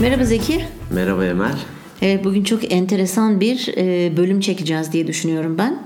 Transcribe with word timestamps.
Merhaba 0.00 0.24
Zeki. 0.24 0.64
Merhaba 0.94 1.24
Emel. 1.24 1.54
Evet 2.02 2.24
bugün 2.24 2.44
çok 2.44 2.72
enteresan 2.72 3.40
bir 3.40 3.74
e, 3.76 4.16
bölüm 4.16 4.40
çekeceğiz 4.40 4.92
diye 4.92 5.06
düşünüyorum 5.06 5.58
ben. 5.58 5.82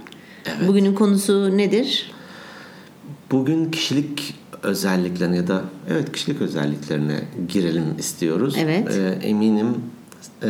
Evet. 0.47 0.69
Bugünün 0.69 0.95
konusu 0.95 1.57
nedir? 1.57 2.11
Bugün 3.31 3.71
kişilik 3.71 4.35
özelliklerine 4.63 5.37
ya 5.37 5.49
da 5.49 5.65
evet 5.91 6.13
kişilik 6.13 6.41
özelliklerine 6.41 7.21
girelim 7.49 7.85
istiyoruz. 7.99 8.57
Evet. 8.59 8.97
Ee, 8.97 9.27
eminim 9.29 9.67
e, 10.43 10.49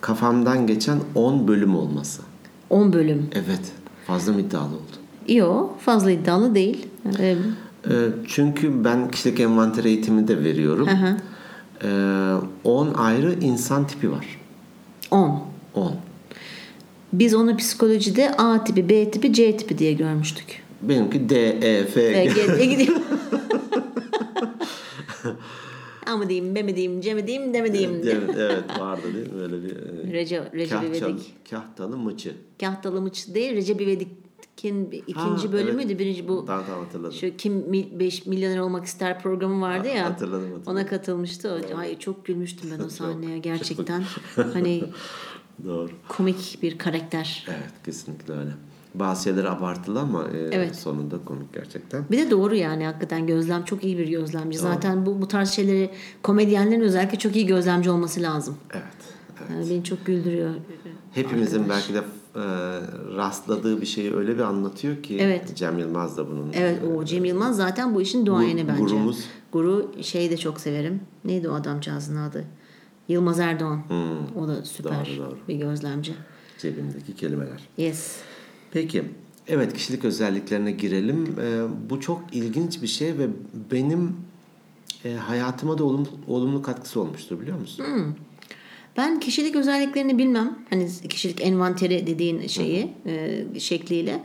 kafamdan 0.00 0.66
geçen 0.66 0.98
10 1.14 1.48
bölüm 1.48 1.76
olması. 1.76 2.22
10 2.70 2.92
bölüm. 2.92 3.26
Evet. 3.32 3.62
Fazla 4.06 4.32
mı 4.32 4.40
iddialı 4.40 4.74
oldu? 4.74 5.32
Yok 5.34 5.80
fazla 5.80 6.10
iddialı 6.10 6.54
değil. 6.54 6.86
E, 7.20 7.36
çünkü 8.26 8.84
ben 8.84 9.10
kişilik 9.10 9.40
envanter 9.40 9.84
eğitimi 9.84 10.28
de 10.28 10.44
veriyorum. 10.44 10.86
Hı 10.86 11.06
hı. 11.06 11.16
Ee, 11.84 11.88
10 12.64 12.94
ayrı 12.94 13.34
insan 13.40 13.86
tipi 13.86 14.10
var. 14.12 14.40
10. 15.10 15.42
10. 15.74 15.96
Biz 17.12 17.34
onu 17.34 17.56
psikolojide 17.56 18.30
A 18.30 18.64
tipi, 18.64 18.88
B 18.88 19.10
tipi, 19.10 19.32
C 19.32 19.56
tipi 19.56 19.78
diye 19.78 19.92
görmüştük. 19.92 20.62
Benimki 20.82 21.28
D, 21.28 21.48
E, 21.48 21.84
F, 21.86 22.12
G. 22.12 22.24
G 22.24 22.56
diye 22.56 22.66
gidiyor. 22.66 22.96
A 26.06 26.16
mı 26.16 26.28
diyeyim, 26.28 26.54
B 26.54 26.62
mi 26.62 26.76
diyeyim, 26.76 27.00
C 27.00 27.14
mi 27.14 27.26
diyeyim, 27.26 27.54
D 27.54 27.62
mi 27.62 27.72
diyeyim. 27.72 28.00
Evet, 28.04 28.30
evet 28.36 28.80
vardı 28.80 29.02
değil 29.14 29.32
mi? 29.32 29.40
Böyle 29.40 29.62
bir 29.62 29.70
e, 29.76 30.12
Recep, 30.12 30.70
kahtalı, 30.70 30.96
İvedik. 30.96 31.34
kahtalı 31.50 31.96
mıçı. 31.96 32.34
Kahtalı 32.60 33.00
mıç 33.02 33.34
değil, 33.34 33.56
Recep 33.56 33.80
İvedik'in 34.64 35.04
ikinci 35.06 35.46
Ha, 35.46 35.52
bölümüydü. 35.52 35.86
evet. 35.88 35.98
Birinci 35.98 36.28
bu 36.28 36.44
Tamam 36.46 36.64
tamam 36.66 36.84
hatırladım. 36.84 37.12
Şu 37.12 37.36
kim 37.36 37.72
5 37.72 38.26
milyoner 38.26 38.58
olmak 38.58 38.84
ister 38.84 39.22
programı 39.22 39.60
vardı 39.60 39.88
ya. 39.88 40.04
Hatırladım, 40.04 40.42
hatırladım. 40.42 40.72
Ona 40.72 40.86
katılmıştı. 40.86 41.60
Ay 41.76 41.98
çok 41.98 42.24
gülmüştüm 42.26 42.70
ben 42.78 42.84
o 42.84 42.88
sahneye 42.88 43.38
gerçekten. 43.38 44.02
hani 44.52 44.84
Doğru. 45.64 45.90
komik 46.08 46.58
bir 46.62 46.78
karakter. 46.78 47.46
Evet 47.48 47.72
kesinlikle 47.84 48.34
öyle. 48.34 48.50
Bazı 48.94 49.22
şeyler 49.24 49.44
abartılı 49.44 50.00
ama 50.00 50.24
e, 50.24 50.38
Evet. 50.38 50.76
sonunda 50.76 51.24
komik 51.24 51.52
gerçekten. 51.54 52.04
Bir 52.10 52.18
de 52.18 52.30
doğru 52.30 52.54
yani 52.54 52.84
hakikaten 52.84 53.26
gözlem 53.26 53.64
çok 53.64 53.84
iyi 53.84 53.98
bir 53.98 54.08
gözlemci. 54.08 54.58
Zaten 54.58 55.06
bu 55.06 55.20
bu 55.22 55.28
tarz 55.28 55.50
şeyleri 55.50 55.90
komedyenlerin 56.22 56.80
özellikle 56.80 57.18
çok 57.18 57.36
iyi 57.36 57.46
gözlemci 57.46 57.90
olması 57.90 58.22
lazım. 58.22 58.56
Evet. 58.72 58.84
evet. 59.40 59.50
Yani 59.50 59.70
beni 59.70 59.84
çok 59.84 60.06
güldürüyor. 60.06 60.54
Hepimizin 61.14 61.68
belki 61.68 61.94
de 61.94 62.02
e, 62.38 62.44
rastladığı 63.16 63.80
bir 63.80 63.86
şeyi 63.86 64.14
öyle 64.16 64.34
bir 64.34 64.40
anlatıyor 64.42 65.02
ki 65.02 65.16
Evet. 65.20 65.56
Cem 65.56 65.78
Yılmaz 65.78 66.16
da 66.16 66.30
bunun. 66.30 66.50
Evet 66.54 66.78
o 66.96 67.04
Cem 67.04 67.24
Yılmaz 67.24 67.56
zaten 67.56 67.94
bu 67.94 68.00
işin 68.02 68.26
duayeni 68.26 68.68
bence. 68.68 68.82
gurumuz. 68.82 69.24
Guru 69.52 69.92
şeyi 70.02 70.30
de 70.30 70.36
çok 70.36 70.60
severim. 70.60 71.00
Neydi 71.24 71.48
o 71.48 71.52
adamcağızın 71.54 72.16
adı? 72.16 72.44
Yılmaz 73.08 73.40
Erdoğan. 73.40 73.82
O 74.40 74.48
da 74.48 74.64
süper 74.64 74.90
Hmm. 74.90 75.16
Doğru, 75.18 75.26
doğru. 75.30 75.36
bir 75.48 75.54
gözlemci. 75.56 76.14
Cebimdeki 76.58 77.14
kelimeler. 77.16 77.68
Yes. 77.76 78.16
Peki. 78.72 79.04
Evet 79.48 79.72
kişilik 79.74 80.04
özelliklerine 80.04 80.70
girelim. 80.72 81.26
E, 81.40 81.62
bu 81.90 82.00
çok 82.00 82.22
ilginç 82.32 82.82
bir 82.82 82.86
şey 82.86 83.18
ve 83.18 83.28
benim 83.70 84.16
e, 85.04 85.14
hayatıma 85.14 85.78
da 85.78 85.84
olumlu, 85.84 86.06
olumlu 86.26 86.62
katkısı 86.62 87.00
olmuştur 87.00 87.40
biliyor 87.40 87.58
musun? 87.60 87.84
Ben 88.96 89.20
kişilik 89.20 89.56
özelliklerini 89.56 90.18
bilmem. 90.18 90.58
Hani 90.70 90.88
kişilik 91.08 91.40
envanteri 91.40 92.06
dediğin 92.06 92.46
şeyi 92.46 92.92
e, 93.06 93.44
şekliyle. 93.60 94.22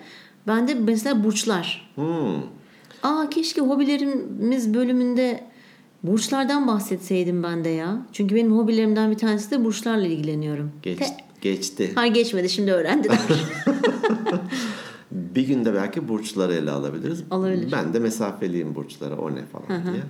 Ben 0.47 0.67
de 0.67 0.73
mesela 0.73 1.23
burçlar. 1.23 1.91
Hmm. 1.95 2.41
Aa 3.03 3.29
keşke 3.29 3.61
hobilerimiz 3.61 4.73
bölümünde 4.73 5.43
burçlardan 6.03 6.67
bahsetseydim 6.67 7.43
ben 7.43 7.63
de 7.63 7.69
ya. 7.69 8.05
Çünkü 8.13 8.35
benim 8.35 8.57
hobilerimden 8.57 9.11
bir 9.11 9.17
tanesi 9.17 9.51
de 9.51 9.65
burçlarla 9.65 10.07
ilgileniyorum. 10.07 10.71
Geç, 10.81 10.99
Te- 10.99 11.17
geçti. 11.41 11.91
Hayır 11.95 12.13
geçmedi 12.13 12.49
şimdi 12.49 12.71
öğrendiler. 12.71 13.17
Bir 15.13 15.47
günde 15.47 15.73
belki 15.73 16.07
burçları 16.07 16.53
ele 16.53 16.71
alabiliriz. 16.71 17.23
Alabilir. 17.31 17.71
Ben 17.71 17.93
de 17.93 17.99
mesafeliyim 17.99 18.75
burçlara 18.75 19.15
o 19.17 19.31
ne 19.35 19.45
falan 19.45 19.67
diye. 19.83 20.03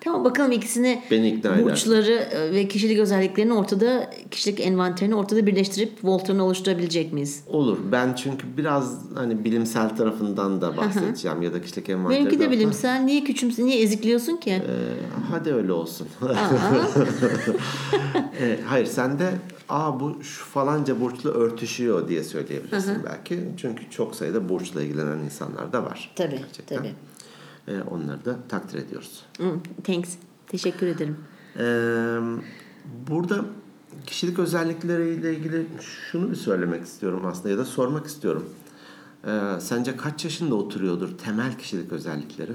tamam 0.00 0.24
bakalım 0.24 0.52
ikisini 0.52 1.02
Beni 1.10 1.28
ikna 1.28 1.54
eder. 1.54 1.64
burçları 1.64 2.12
e, 2.12 2.52
ve 2.52 2.68
kişilik 2.68 2.98
özelliklerini 2.98 3.52
ortada 3.54 4.10
kişilik 4.30 4.60
envanterini 4.60 5.14
ortada 5.14 5.46
birleştirip 5.46 5.92
Voltron'u 6.04 6.42
oluşturabilecek 6.42 7.12
miyiz? 7.12 7.42
Olur. 7.46 7.78
Ben 7.92 8.14
çünkü 8.14 8.46
biraz 8.56 8.98
hani 9.14 9.44
bilimsel 9.44 9.96
tarafından 9.96 10.60
da 10.60 10.76
bahsedeceğim 10.76 11.42
ya 11.42 11.52
da 11.52 11.62
kişilik 11.62 11.88
envanteri. 11.88 12.18
Benimki 12.20 12.40
de 12.40 12.50
bilimsel. 12.50 13.00
Niye 13.02 13.24
küçümsün, 13.24 13.66
niye 13.66 13.82
ezikliyorsun 13.82 14.36
ki? 14.36 14.50
Ee, 14.50 14.62
hadi 15.30 15.54
öyle 15.54 15.72
olsun. 15.72 16.06
Ee, 18.40 18.58
hayır 18.66 18.86
sen 18.86 19.18
de 19.18 19.30
aa 19.68 20.00
bu 20.00 20.22
şu 20.22 20.44
falanca 20.44 21.00
burçla 21.00 21.30
örtüşüyor 21.30 22.08
diye 22.08 22.24
söyleyebilirsin 22.24 23.02
belki. 23.04 23.48
Çünkü 23.56 23.90
çok 23.90 24.14
sayıda 24.14 24.48
burçla 24.48 24.82
ilgilenen 24.82 25.18
insanlar 25.18 25.72
da 25.72 25.84
var. 25.84 26.12
Tabii, 26.16 26.38
Gerçekten. 26.38 26.76
tabii. 26.76 26.94
Ee, 27.68 27.82
onları 27.90 28.24
da 28.24 28.36
takdir 28.48 28.78
ediyoruz. 28.78 29.22
Thanks. 29.84 30.14
Teşekkür 30.46 30.86
ederim. 30.86 31.16
Ee, 31.58 32.18
burada 33.08 33.44
kişilik 34.06 34.38
özellikleriyle 34.38 35.34
ilgili 35.36 35.66
şunu 35.80 36.30
bir 36.30 36.36
söylemek 36.36 36.84
istiyorum 36.84 37.22
aslında 37.26 37.48
ya 37.48 37.58
da 37.58 37.64
sormak 37.64 38.06
istiyorum. 38.06 38.48
Ee, 39.26 39.40
sence 39.60 39.96
kaç 39.96 40.24
yaşında 40.24 40.54
oturuyordur 40.54 41.18
temel 41.18 41.58
kişilik 41.58 41.92
özellikleri? 41.92 42.52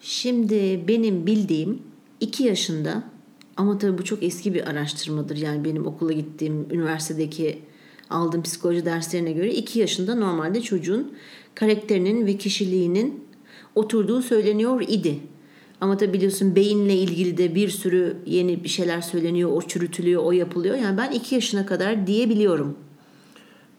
Şimdi 0.00 0.84
benim 0.88 1.26
bildiğim 1.26 1.82
2 2.20 2.44
yaşında 2.44 3.02
ama 3.56 3.78
tabii 3.78 3.98
bu 3.98 4.04
çok 4.04 4.22
eski 4.22 4.54
bir 4.54 4.70
araştırmadır. 4.70 5.36
Yani 5.36 5.64
benim 5.64 5.86
okula 5.86 6.12
gittiğim 6.12 6.66
üniversitedeki 6.70 7.58
aldığım 8.10 8.42
psikoloji 8.42 8.84
derslerine 8.84 9.32
göre 9.32 9.54
2 9.54 9.78
yaşında 9.78 10.14
normalde 10.14 10.60
çocuğun 10.60 11.12
karakterinin 11.54 12.26
ve 12.26 12.36
kişiliğinin 12.36 13.24
oturduğu 13.74 14.22
söyleniyor 14.22 14.84
idi. 14.88 15.18
Ama 15.80 15.96
tabii 15.96 16.12
biliyorsun 16.12 16.56
beyinle 16.56 16.94
ilgili 16.94 17.38
de 17.38 17.54
bir 17.54 17.68
sürü 17.68 18.16
yeni 18.26 18.64
bir 18.64 18.68
şeyler 18.68 19.00
söyleniyor, 19.00 19.50
o 19.52 19.62
çürütülüyor, 19.62 20.22
o 20.24 20.32
yapılıyor. 20.32 20.76
Yani 20.76 20.98
ben 20.98 21.10
2 21.10 21.34
yaşına 21.34 21.66
kadar 21.66 22.06
diyebiliyorum. 22.06 22.76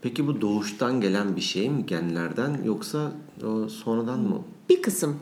Peki 0.02 0.28
bu 0.28 0.42
doğuştan 0.42 1.02
gelen 1.02 1.36
bir 1.36 1.42
şey 1.42 1.70
mi 1.70 1.86
genlerden 1.86 2.64
yoksa 2.66 3.12
o 3.46 3.70
sonradan 3.70 4.20
mı? 4.20 4.42
Bir 4.70 4.82
kısım. 4.82 5.16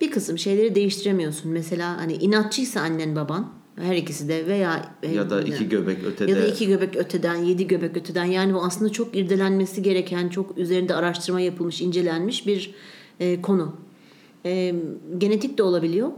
Bir 0.00 0.10
kısım 0.10 0.38
şeyleri 0.38 0.74
değiştiremiyorsun. 0.74 1.52
Mesela 1.52 1.96
hani 1.96 2.12
inatçıysa 2.12 2.80
annen 2.80 3.16
baban 3.16 3.48
her 3.76 3.96
ikisi 3.96 4.28
de 4.28 4.46
veya 4.46 4.94
Ya 5.14 5.30
da 5.30 5.42
iki 5.42 5.68
göbek 5.68 6.04
ötede. 6.04 6.30
ya 6.30 6.36
da 6.36 6.46
iki 6.46 6.66
göbek 6.66 6.96
öteden, 6.96 7.34
yedi 7.34 7.66
göbek 7.66 7.96
öteden. 7.96 8.24
Yani 8.24 8.54
bu 8.54 8.62
aslında 8.64 8.92
çok 8.92 9.16
irdelenmesi 9.16 9.82
gereken, 9.82 10.28
çok 10.28 10.58
üzerinde 10.58 10.94
araştırma 10.94 11.40
yapılmış, 11.40 11.80
incelenmiş 11.80 12.46
bir 12.46 12.74
e, 13.20 13.42
konu. 13.42 13.76
E, 14.44 14.74
genetik 15.18 15.58
de 15.58 15.62
olabiliyor. 15.62 16.08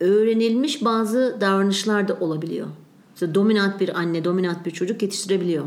Öğrenilmiş 0.00 0.84
bazı 0.84 1.38
davranışlar 1.40 2.08
da 2.08 2.14
olabiliyor. 2.20 2.66
Mesela 3.14 3.34
dominant 3.34 3.80
bir 3.80 3.98
anne, 3.98 4.24
dominant 4.24 4.66
bir 4.66 4.70
çocuk 4.70 5.02
yetiştirebiliyor. 5.02 5.64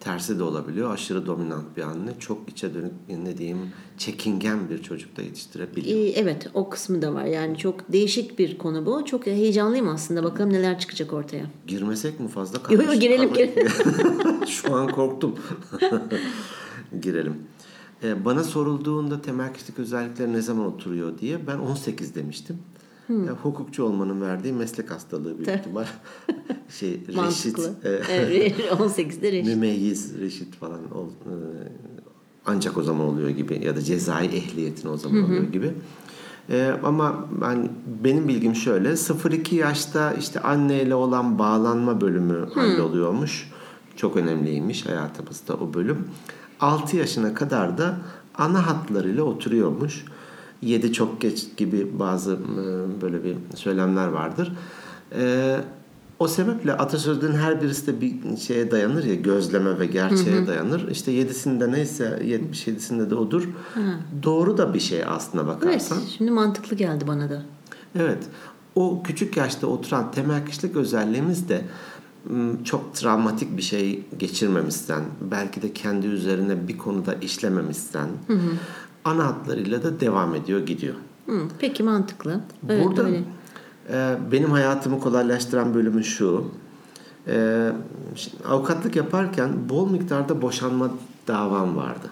Tersi 0.00 0.38
de 0.38 0.42
olabiliyor. 0.42 0.90
Aşırı 0.94 1.26
dominant 1.26 1.76
bir 1.76 1.82
anne 1.82 2.10
çok 2.18 2.48
içe 2.48 2.74
dönük 2.74 2.92
ne 3.24 3.38
diyeyim 3.38 3.58
çekingen 3.98 4.70
bir 4.70 4.82
çocuk 4.82 5.16
da 5.16 5.22
yetiştirebiliyor. 5.22 5.98
E, 5.98 6.08
evet, 6.10 6.50
o 6.54 6.70
kısmı 6.70 7.02
da 7.02 7.14
var. 7.14 7.24
Yani 7.24 7.58
çok 7.58 7.92
değişik 7.92 8.38
bir 8.38 8.58
konu 8.58 8.86
bu. 8.86 9.04
Çok 9.04 9.26
heyecanlıyım 9.26 9.88
aslında. 9.88 10.24
Bakalım 10.24 10.52
neler 10.52 10.78
çıkacak 10.78 11.12
ortaya. 11.12 11.44
Girmesek 11.66 12.20
mi 12.20 12.28
fazla? 12.28 12.58
Yo, 12.70 12.82
yo, 12.82 12.94
girelim, 12.94 13.32
karmaşık- 13.32 14.46
Şu 14.48 14.74
an 14.74 14.88
korktum. 14.88 15.34
Girelim. 17.02 17.34
Ee, 18.02 18.24
bana 18.24 18.44
sorulduğunda 18.44 19.22
temel 19.22 19.54
kişilik 19.54 19.78
özellikleri 19.78 20.32
ne 20.32 20.42
zaman 20.42 20.66
oturuyor 20.66 21.18
diye 21.18 21.46
ben 21.46 21.58
18 21.58 22.14
demiştim. 22.14 22.58
Ya, 23.10 23.32
hukukçu 23.42 23.84
olmanın 23.84 24.20
verdiği 24.20 24.52
meslek 24.52 24.90
hastalığı 24.90 25.38
büyük 25.38 25.48
ihtimal. 25.48 25.84
şey, 26.68 26.90
reşit, 27.08 27.58
e, 27.58 27.88
Evet, 28.10 28.58
18'de 28.60 29.32
reşit. 29.32 29.46
mümeyyiz, 29.46 30.18
reşit 30.20 30.54
falan 30.54 30.96
ol, 30.96 31.06
e, 31.06 31.34
ancak 32.46 32.76
o 32.78 32.82
zaman 32.82 33.06
oluyor 33.06 33.28
gibi 33.28 33.64
ya 33.64 33.76
da 33.76 33.82
cezai 33.82 34.26
ehliyetin 34.26 34.88
o 34.88 34.96
zaman 34.96 35.24
oluyor 35.24 35.42
gibi. 35.42 35.72
E, 36.50 36.74
ama 36.82 37.26
ben 37.40 37.68
benim 38.04 38.28
bilgim 38.28 38.54
şöyle 38.54 38.88
0-2 38.88 39.54
yaşta 39.54 40.12
işte 40.12 40.40
anneyle 40.40 40.94
olan 40.94 41.38
bağlanma 41.38 42.00
bölümü 42.00 42.48
halloluyormuş. 42.54 43.50
Çok 43.96 44.16
önemliymiş 44.16 44.86
hayatımızda 44.86 45.54
o 45.54 45.74
bölüm. 45.74 46.08
6 46.60 46.96
yaşına 46.96 47.34
kadar 47.34 47.78
da 47.78 47.96
ana 48.38 48.66
hatlarıyla 48.66 49.22
oturuyormuş. 49.22 50.04
7 50.62 50.92
çok 50.92 51.20
geç 51.20 51.46
gibi 51.56 51.98
bazı 51.98 52.32
e, 52.32 53.02
böyle 53.02 53.24
bir 53.24 53.36
söylemler 53.54 54.08
vardır. 54.08 54.52
E, 55.18 55.56
o 56.18 56.28
sebeple 56.28 56.72
atasözlerinin 56.72 57.36
her 57.36 57.62
birisi 57.62 57.86
de 57.86 58.00
bir 58.00 58.36
şeye 58.36 58.70
dayanır 58.70 59.04
ya 59.04 59.14
gözleme 59.14 59.78
ve 59.78 59.86
gerçeğe 59.86 60.46
dayanır. 60.46 60.88
İşte 60.90 61.12
yedisinde 61.12 61.72
neyse 61.72 62.18
77'sinde 62.24 63.10
de 63.10 63.14
odur. 63.14 63.48
Doğru 64.22 64.58
da 64.58 64.74
bir 64.74 64.80
şey 64.80 65.04
aslına 65.04 65.42
Evet, 65.42 65.62
bakarsan. 65.62 65.98
şimdi 66.18 66.30
mantıklı 66.30 66.76
geldi 66.76 67.04
bana 67.08 67.30
da. 67.30 67.42
Evet. 67.98 68.18
o 68.74 69.02
küçük 69.02 69.36
yaşta 69.36 69.66
oturan 69.66 70.12
temel 70.12 70.46
kişilik 70.46 70.76
özelliğimiz 70.76 71.48
de 71.48 71.64
çok 72.64 72.94
travmatik 72.94 73.56
bir 73.56 73.62
şey 73.62 74.04
geçirmemişsen, 74.18 75.02
belki 75.30 75.62
de 75.62 75.72
kendi 75.72 76.06
üzerine 76.06 76.68
bir 76.68 76.78
konuda 76.78 77.14
işlememişsen 77.14 78.08
ana 79.04 79.26
hatlarıyla 79.26 79.82
da 79.82 80.00
devam 80.00 80.34
ediyor 80.34 80.66
gidiyor. 80.66 80.94
Hı, 81.26 81.40
peki 81.58 81.82
mantıklı. 81.82 82.40
Evet, 82.68 82.84
Burada 82.86 83.02
öyle. 83.04 83.22
e, 83.92 84.16
benim 84.32 84.50
hayatımı 84.50 85.00
kolaylaştıran 85.00 85.74
bölümü 85.74 86.04
şu. 86.04 86.44
E, 87.26 87.68
şimdi 88.14 88.44
avukatlık 88.48 88.96
yaparken 88.96 89.50
bol 89.68 89.90
miktarda 89.90 90.42
boşanma 90.42 90.90
davam 91.28 91.76
vardı. 91.76 92.10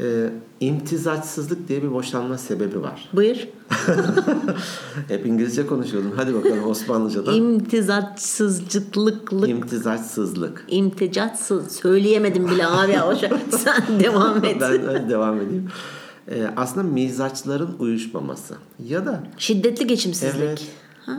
E, 0.00 0.30
imtizaçsızlık 0.60 1.68
diye 1.68 1.82
bir 1.82 1.92
boşanma 1.92 2.38
sebebi 2.38 2.82
var. 2.82 3.08
Buyur. 3.12 3.36
Hep 5.08 5.26
İngilizce 5.26 5.66
konuşuyordum. 5.66 6.12
Hadi 6.16 6.34
bakalım 6.34 6.64
Osmanlıcadan. 6.68 7.34
İmtizatsızcıklıklık. 7.34 9.48
İmtizaçsızlık. 9.48 10.64
İmticatsız. 10.68 11.72
Söyleyemedim 11.72 12.48
bile 12.50 12.66
abi. 12.66 13.00
O 13.02 13.16
şey- 13.16 13.30
Sen 13.50 14.00
devam 14.00 14.44
et. 14.44 14.56
Ben 14.60 14.86
ben 14.88 15.10
devam 15.10 15.40
edeyim. 15.40 15.68
E, 16.30 16.46
aslında 16.56 16.86
mizaçların 16.86 17.70
uyuşmaması. 17.78 18.54
Ya 18.88 19.06
da 19.06 19.22
Şiddetli 19.38 19.86
geçimsizlik. 19.86 20.42
Evet. 20.42 20.66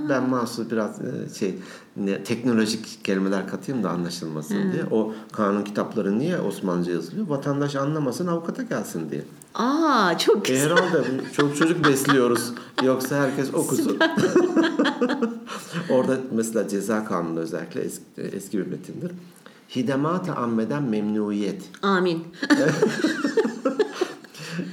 Ben 0.10 0.30
mahsus 0.30 0.72
biraz 0.72 1.01
e, 1.01 1.34
şey 1.39 1.56
ne, 1.98 2.24
teknolojik 2.24 3.00
kelimeler 3.06 3.48
katayım 3.48 3.84
da 3.84 3.89
anlaşılmasın 3.89 4.72
diye. 4.72 4.84
O 4.92 5.13
kanun 5.31 5.63
kitapları 5.63 6.19
niye 6.19 6.38
Osmanlıca 6.39 6.92
yazılıyor? 6.92 7.28
Vatandaş 7.28 7.75
anlamasın, 7.75 8.28
avukata 8.28 8.63
gelsin 8.63 9.10
diye. 9.12 9.24
Aa 9.56 10.18
çok 10.18 10.50
E, 10.50 10.54
güzel. 10.54 10.69
herhalde 10.69 11.04
çok 11.34 11.56
çocuk 11.57 11.86
besliyoruz. 11.88 12.51
Yoksa 12.84 13.16
herkes 13.18 13.54
okusun. 13.54 13.98
Orada 15.90 16.18
mesela 16.31 16.68
ceza 16.68 17.06
kanunu 17.06 17.40
özellikle 17.40 17.81
eski, 17.81 18.04
eski 18.18 18.57
bir 18.57 18.68
metindir. 18.68 19.12
Hidemata 19.75 20.36
ammeden 20.36 20.83
memnuniyet. 20.83 21.62
Amin. 21.81 22.24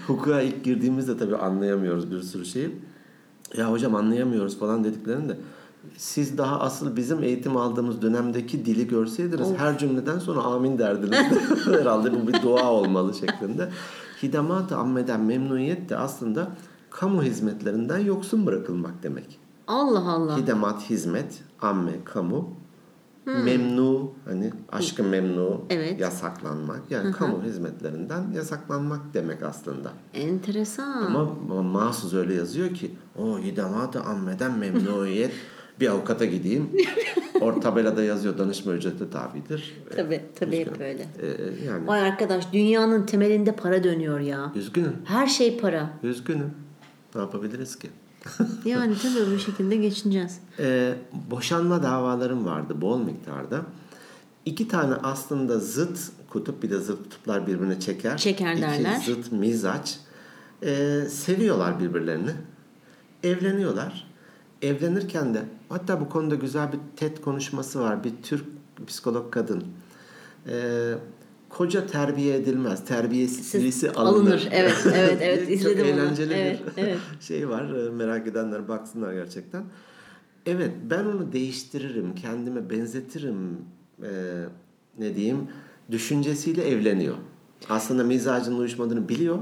Hukuka 0.07 0.41
ilk 0.41 0.65
girdiğimizde 0.65 1.19
tabii 1.19 1.37
anlayamıyoruz 1.37 2.11
bir 2.11 2.23
sürü 2.23 2.45
şeyi. 2.47 2.77
Ya 3.57 3.71
hocam 3.71 3.95
anlayamıyoruz 3.95 4.59
falan 4.59 4.85
dediklerinde 4.85 5.37
siz 5.97 6.39
daha 6.39 6.61
asıl 6.61 6.97
bizim 6.97 7.23
eğitim 7.23 7.57
aldığımız 7.57 8.03
dönemdeki 8.03 8.65
dili 8.65 8.89
görseydiniz 8.89 9.49
her 9.57 9.79
cümleden 9.79 10.19
sonra 10.19 10.41
amin 10.41 10.79
derdiniz. 10.79 11.19
Herhalde 11.67 12.13
bu 12.13 12.29
bir 12.29 12.43
dua 12.43 12.71
olmalı 12.73 13.15
şeklinde. 13.15 13.69
Hidamat-ı 14.23 14.77
ammeden 14.77 15.21
memnuniyet 15.21 15.89
de 15.89 15.97
aslında 15.97 16.49
kamu 16.91 17.23
hizmetlerinden 17.23 17.99
yoksun 17.99 18.47
bırakılmak 18.47 19.03
demek. 19.03 19.39
Allah 19.67 20.13
Allah. 20.13 20.37
Hidamat 20.37 20.91
hizmet, 20.91 21.43
amme 21.63 21.93
kamu, 22.05 22.49
memnu 23.27 24.13
hani 24.25 24.53
aşkı 24.73 25.05
memnu 25.05 25.65
Evet. 25.71 26.01
yasaklanmak 26.01 26.81
yani 26.91 27.13
kamu 27.13 27.43
hizmetlerinden 27.43 28.31
yasaklanmak 28.35 29.01
demek 29.15 29.43
aslında. 29.43 29.93
Enteresan. 30.15 31.03
Ama, 31.07 31.63
mahsus 31.63 32.15
öyle 32.15 32.35
yazıyor 32.35 32.75
ki 32.75 32.91
o 33.19 33.39
hidamat-ı 33.39 34.01
ammeden 34.01 34.59
memnuniyet 34.59 35.33
bir 35.81 35.89
avukata 35.89 36.25
gideyim. 36.25 36.71
Or 37.41 37.61
tabelada 37.61 38.03
yazıyor 38.05 38.39
danışma 38.39 38.73
ücreti 38.73 39.11
tabidir. 39.11 39.75
Tabii 39.97 40.21
tabii 40.35 40.59
hep 40.59 40.81
öyle. 40.81 41.07
Ee, 41.23 41.27
yani 41.67 41.87
Vay 41.87 42.01
arkadaş 42.01 42.53
dünyanın 42.53 43.07
temelinde 43.07 43.53
para 43.57 43.85
dönüyor 43.85 44.21
ya. 44.21 44.53
üzgünüm. 44.55 44.93
Her 45.05 45.27
şey 45.27 45.59
para. 45.61 45.91
Üzgünüm. 46.03 46.51
Ne 47.15 47.21
yapabiliriz 47.21 47.77
ki? 47.79 47.91
Yani 48.65 48.95
tabii 49.03 49.35
bu 49.35 49.39
şekilde 49.39 49.77
geçineceğiz. 49.77 50.39
Ee, 50.59 50.95
boşanma 51.31 51.83
davalarım 51.83 52.45
vardı 52.45 52.81
bol 52.81 52.99
miktarda. 52.99 53.63
İki 54.45 54.69
tane 54.69 54.95
aslında 54.95 55.59
zıt 55.59 55.99
kutup 56.31 56.63
bir 56.63 56.71
de 56.71 56.79
zıt 56.79 57.03
kutuplar 57.03 57.47
birbirine 57.47 57.81
çeker. 57.81 58.17
Çeker 58.17 58.61
derler. 58.61 58.97
İki 58.97 59.13
zıt 59.13 59.33
mizaç. 59.33 59.99
Ee, 60.63 61.01
seviyorlar 61.11 61.81
birbirlerini. 61.81 62.31
Evleniyorlar. 63.23 64.09
Evlenirken 64.63 65.35
de 65.35 65.43
hatta 65.69 66.01
bu 66.01 66.09
konuda 66.09 66.35
güzel 66.35 66.73
bir 66.73 66.79
TED 66.97 67.19
konuşması 67.19 67.81
var. 67.81 68.05
Bir 68.05 68.13
Türk 68.23 68.45
psikolog 68.87 69.33
kadın. 69.33 69.65
Ee, 70.49 70.95
koca 71.55 71.87
terbiye 71.87 72.37
edilmez. 72.37 72.85
Terbiyesiz 72.85 73.47
Siz- 73.47 73.63
birisi 73.63 73.91
alınır. 73.91 74.21
alınır. 74.33 74.49
Evet, 74.51 74.75
evet, 74.95 75.19
evet. 75.23 75.41
Çok 75.41 75.51
İzledim 75.51 75.87
onu. 75.87 75.91
eğlenceli 75.91 76.35
Evet, 76.35 76.61
bir 76.77 76.83
evet. 76.83 76.99
şey 77.21 77.49
var. 77.49 77.75
Ee, 77.75 77.91
Merak 77.91 78.27
edenler 78.27 78.69
baksınlar 78.69 79.13
gerçekten. 79.13 79.65
Evet 80.47 80.71
ben 80.91 81.05
onu 81.05 81.33
değiştiririm, 81.33 82.15
kendime 82.15 82.71
benzetirim 82.71 83.59
ee, 84.03 84.09
ne 84.99 85.17
diyeyim 85.17 85.39
düşüncesiyle 85.91 86.69
evleniyor. 86.69 87.15
Aslında 87.69 88.05
mizacının 88.05 88.59
uyuşmadığını 88.59 89.09
biliyor. 89.09 89.39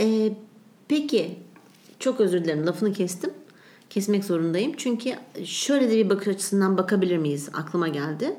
Ee, 0.00 0.32
peki 0.88 1.38
çok 1.98 2.20
özür 2.20 2.44
dilerim 2.44 2.66
lafını 2.66 2.92
kestim. 2.92 3.30
Kesmek 3.90 4.24
zorundayım. 4.24 4.72
Çünkü 4.76 5.10
şöyle 5.44 5.90
de 5.90 5.96
bir 5.96 6.10
bakış 6.10 6.28
açısından 6.28 6.78
bakabilir 6.78 7.18
miyiz? 7.18 7.48
Aklıma 7.52 7.88
geldi. 7.88 8.36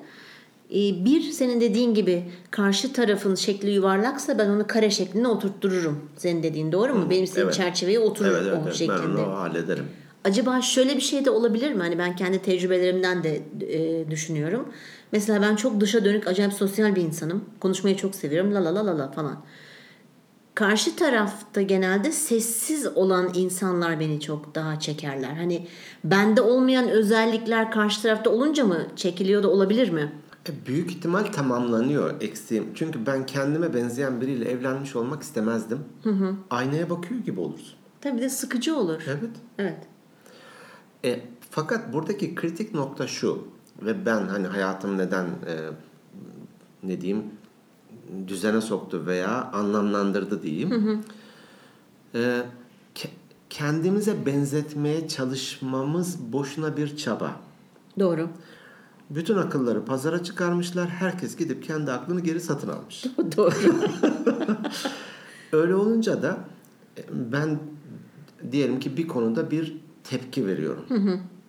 Ee, 0.73 1.05
bir 1.05 1.21
senin 1.21 1.61
dediğin 1.61 1.93
gibi 1.93 2.23
karşı 2.51 2.93
tarafın 2.93 3.35
şekli 3.35 3.71
yuvarlaksa 3.71 4.37
ben 4.37 4.49
onu 4.49 4.67
kare 4.67 4.89
şekline 4.89 5.27
oturttururum. 5.27 5.99
Senin 6.17 6.43
dediğin 6.43 6.71
doğru 6.71 6.95
mu? 6.95 7.09
Benim 7.09 7.23
istediğim 7.23 7.47
evet. 7.47 7.57
çerçeveye 7.57 7.99
oturur 7.99 8.29
Evet, 8.29 8.41
evet, 8.47 8.57
o 8.57 8.61
evet. 8.65 8.75
şeklinde. 8.75 9.17
ben 9.17 9.23
onu 9.23 9.35
hallederim. 9.35 9.85
Acaba 10.23 10.61
şöyle 10.61 10.95
bir 10.95 11.01
şey 11.01 11.25
de 11.25 11.29
olabilir 11.29 11.73
mi? 11.73 11.81
Hani 11.81 11.97
ben 11.97 12.15
kendi 12.15 12.41
tecrübelerimden 12.41 13.23
de 13.23 13.41
e, 13.61 14.11
düşünüyorum. 14.11 14.69
Mesela 15.11 15.41
ben 15.41 15.55
çok 15.55 15.81
dışa 15.81 16.05
dönük 16.05 16.27
acayip 16.27 16.53
sosyal 16.53 16.95
bir 16.95 17.01
insanım. 17.01 17.45
Konuşmayı 17.59 17.97
çok 17.97 18.15
seviyorum. 18.15 18.53
La 18.55 18.65
la 18.65 18.75
la 18.75 18.85
la 18.85 18.97
la 18.97 19.11
falan. 19.11 19.37
Karşı 20.55 20.95
tarafta 20.95 21.61
genelde 21.61 22.11
sessiz 22.11 22.87
olan 22.87 23.31
insanlar 23.35 23.99
beni 23.99 24.21
çok 24.21 24.55
daha 24.55 24.79
çekerler. 24.79 25.33
Hani 25.33 25.67
bende 26.03 26.41
olmayan 26.41 26.89
özellikler 26.89 27.71
karşı 27.71 28.01
tarafta 28.01 28.29
olunca 28.29 28.65
mı 28.65 28.87
çekiliyor 28.95 29.43
da 29.43 29.49
olabilir 29.49 29.89
mi? 29.89 30.11
E, 30.49 30.65
büyük 30.65 30.91
ihtimal 30.91 31.23
tamamlanıyor 31.23 32.21
eksiğim. 32.21 32.71
Çünkü 32.75 33.05
ben 33.05 33.25
kendime 33.25 33.73
benzeyen 33.73 34.21
biriyle 34.21 34.45
evlenmiş 34.51 34.95
olmak 34.95 35.23
istemezdim. 35.23 35.79
Aynaya 36.49 36.89
bakıyor 36.89 37.21
gibi 37.21 37.39
olursun. 37.39 37.73
Tabii 38.01 38.21
de 38.21 38.29
sıkıcı 38.29 38.75
olur. 38.75 39.01
Evet. 39.07 39.31
Evet. 39.57 39.77
E, 41.05 41.21
fakat 41.49 41.93
buradaki 41.93 42.35
kritik 42.35 42.73
nokta 42.73 43.07
şu 43.07 43.47
ve 43.81 44.05
ben 44.05 44.27
hani 44.27 44.47
hayatım 44.47 44.97
neden 44.97 45.25
e, 45.25 45.69
ne 46.83 47.01
diyeyim 47.01 47.23
düzene 48.27 48.61
soktu 48.61 49.03
veya 49.05 49.51
anlamlandırdı 49.51 50.43
diyeyim. 50.43 51.03
E, 52.15 52.41
ke- 52.95 53.09
kendimize 53.49 54.25
benzetmeye 54.25 55.07
çalışmamız 55.07 56.33
boşuna 56.33 56.77
bir 56.77 56.97
çaba. 56.97 57.31
Doğru. 57.99 58.29
Bütün 59.09 59.37
akılları 59.37 59.85
pazara 59.85 60.23
çıkarmışlar. 60.23 60.89
Herkes 60.89 61.35
gidip 61.37 61.63
kendi 61.63 61.91
aklını 61.91 62.21
geri 62.21 62.39
satın 62.39 62.69
almış. 62.69 63.05
Doğru. 63.37 63.53
Öyle 65.51 65.75
olunca 65.75 66.21
da 66.21 66.37
e, 66.97 67.01
ben 67.31 67.59
diyelim 68.51 68.79
ki 68.79 68.97
bir 68.97 69.07
konuda 69.07 69.51
bir 69.51 69.77
tepki 70.03 70.47
veriyorum. 70.47 70.85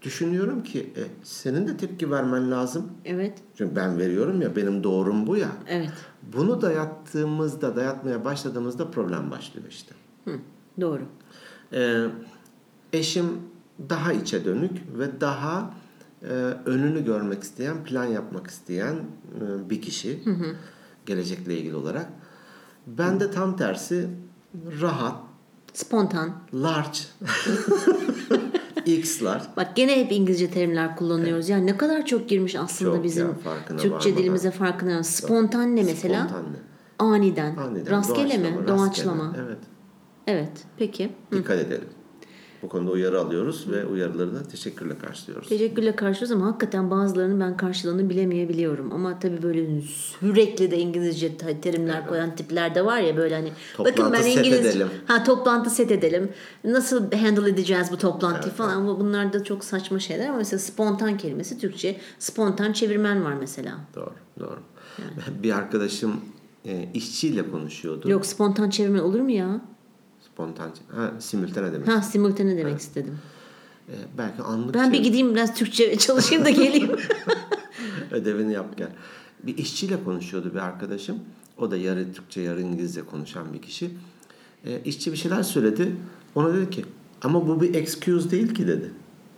Düşünüyorum 0.02 0.62
ki 0.62 0.92
e, 0.96 1.02
senin 1.22 1.68
de 1.68 1.76
tepki 1.76 2.10
vermen 2.10 2.50
lazım. 2.50 2.92
evet. 3.04 3.38
Çünkü 3.58 3.76
ben 3.76 3.98
veriyorum 3.98 4.42
ya 4.42 4.56
benim 4.56 4.84
doğrum 4.84 5.26
bu 5.26 5.36
ya. 5.36 5.48
Evet. 5.68 5.92
Bunu 6.22 6.62
dayattığımızda, 6.62 7.76
dayatmaya 7.76 8.24
başladığımızda 8.24 8.90
problem 8.90 9.30
başlıyor 9.30 9.66
işte. 9.70 9.94
Hı, 10.24 10.30
doğru. 10.80 11.02
Ee, 11.72 12.06
eşim 12.92 13.26
daha 13.90 14.12
içe 14.12 14.44
dönük 14.44 14.98
ve 14.98 15.20
daha 15.20 15.74
önünü 16.66 17.04
görmek 17.04 17.42
isteyen, 17.42 17.84
plan 17.84 18.04
yapmak 18.04 18.46
isteyen 18.46 18.94
e, 18.94 19.70
bir 19.70 19.82
kişi. 19.82 20.22
Gelecekle 21.06 21.58
ilgili 21.58 21.74
olarak. 21.74 22.06
Ben 22.86 23.20
de 23.20 23.30
tam 23.30 23.56
tersi 23.56 24.08
rahat, 24.80 25.16
Spontan. 25.72 26.32
large, 26.54 26.98
X'lar. 28.86 29.42
Bak 29.56 29.76
gene 29.76 30.04
hep 30.04 30.12
İngilizce 30.12 30.50
terimler 30.50 30.96
kullanıyoruz. 30.96 31.48
Yani 31.48 31.66
ne 31.66 31.76
kadar 31.76 32.06
çok 32.06 32.28
girmiş 32.28 32.56
aslında 32.56 32.94
Çok 32.94 33.04
bizim 33.04 33.26
ya, 33.28 33.34
farkına 33.34 33.78
Türkçe 33.78 33.90
varmadan. 33.90 34.16
dilimize 34.22 34.50
farkına. 34.50 35.02
Spontan 35.02 35.76
ne 35.76 35.82
mesela? 35.82 36.28
Spontanne. 36.28 36.56
Aniden. 36.98 37.56
Aniden, 37.56 37.90
Rastgele 37.96 38.38
mi? 38.38 38.54
doğaçlama, 38.68 39.24
rastgele. 39.24 39.44
Evet. 39.46 39.58
Evet. 40.26 40.52
Peki. 40.76 41.12
Dikkat 41.32 41.58
edelim. 41.58 41.88
Bu 42.64 42.68
konuda 42.68 42.90
uyarı 42.90 43.20
alıyoruz 43.20 43.66
ve 43.70 43.86
uyarıları 43.86 44.34
da 44.34 44.42
teşekkürle 44.42 44.98
karşılıyoruz. 44.98 45.48
Teşekkürle 45.48 45.96
karşılıyoruz 45.96 46.32
ama 46.42 46.46
hakikaten 46.46 46.90
bazılarının 46.90 47.40
ben 47.40 47.56
karşılığını 47.56 48.10
bilemeyebiliyorum. 48.10 48.92
Ama 48.92 49.18
tabii 49.18 49.42
böyle 49.42 49.80
sürekli 49.80 50.70
de 50.70 50.78
İngilizce 50.78 51.36
te- 51.36 51.60
terimler 51.60 52.06
koyan 52.06 52.36
tipler 52.36 52.74
de 52.74 52.84
var 52.84 52.98
ya 53.00 53.16
böyle 53.16 53.34
hani 53.34 53.52
bakın 53.78 53.90
Toplantı 53.92 54.12
ben 54.12 54.22
set 54.22 54.36
İngiliz 54.36 54.66
edelim. 54.66 54.88
ha 55.06 55.24
toplantı 55.24 55.70
set 55.70 55.90
edelim. 55.90 56.30
Nasıl 56.64 57.12
handle 57.12 57.50
edeceğiz 57.50 57.92
bu 57.92 57.96
toplantıyı 57.98 58.54
falan 58.54 58.76
ama 58.76 59.00
bunlar 59.00 59.32
da 59.32 59.44
çok 59.44 59.64
saçma 59.64 59.98
şeyler 59.98 60.28
ama 60.28 60.38
mesela 60.38 60.58
spontan 60.58 61.16
kelimesi 61.16 61.58
Türkçe 61.58 62.00
spontan 62.18 62.72
çevirmen 62.72 63.24
var 63.24 63.34
mesela. 63.40 63.74
Doğru, 63.94 64.12
doğru. 64.40 64.58
Bir 65.42 65.56
arkadaşım 65.56 66.20
e, 66.66 66.88
işçiyle 66.94 67.50
konuşuyordu. 67.50 68.10
Yok 68.10 68.26
spontan 68.26 68.70
çevirmen 68.70 68.98
olur 69.00 69.20
mu 69.20 69.30
ya? 69.30 69.60
Spontan, 70.34 70.70
ha, 70.96 71.12
simültane 71.18 71.72
demek. 71.72 71.88
Ha 71.88 72.02
simultane 72.02 72.56
demek 72.56 72.80
istedim. 72.80 73.18
E, 73.88 73.94
belki 74.18 74.42
anlık 74.42 74.74
Ben 74.74 74.92
bir 74.92 74.96
çevir- 74.98 75.02
gideyim 75.04 75.34
biraz 75.34 75.54
Türkçe 75.54 75.98
çalışayım 75.98 76.44
da 76.44 76.50
geleyim. 76.50 76.90
ödevini 78.10 78.52
yap 78.52 78.76
gel. 78.76 78.88
Bir 79.42 79.58
işçiyle 79.58 80.04
konuşuyordu 80.04 80.50
bir 80.54 80.58
arkadaşım. 80.58 81.18
O 81.58 81.70
da 81.70 81.76
yarı 81.76 82.12
Türkçe 82.12 82.40
yarı 82.40 82.60
İngilizce 82.62 83.02
konuşan 83.02 83.52
bir 83.52 83.62
kişi. 83.62 83.90
E, 84.64 84.80
işçi 84.84 85.12
bir 85.12 85.16
şeyler 85.16 85.42
söyledi. 85.42 85.96
Ona 86.34 86.54
dedi 86.54 86.70
ki 86.70 86.84
ama 87.22 87.48
bu 87.48 87.60
bir 87.60 87.74
excuse 87.74 88.30
değil 88.30 88.54
ki 88.54 88.66
dedi. 88.68 88.90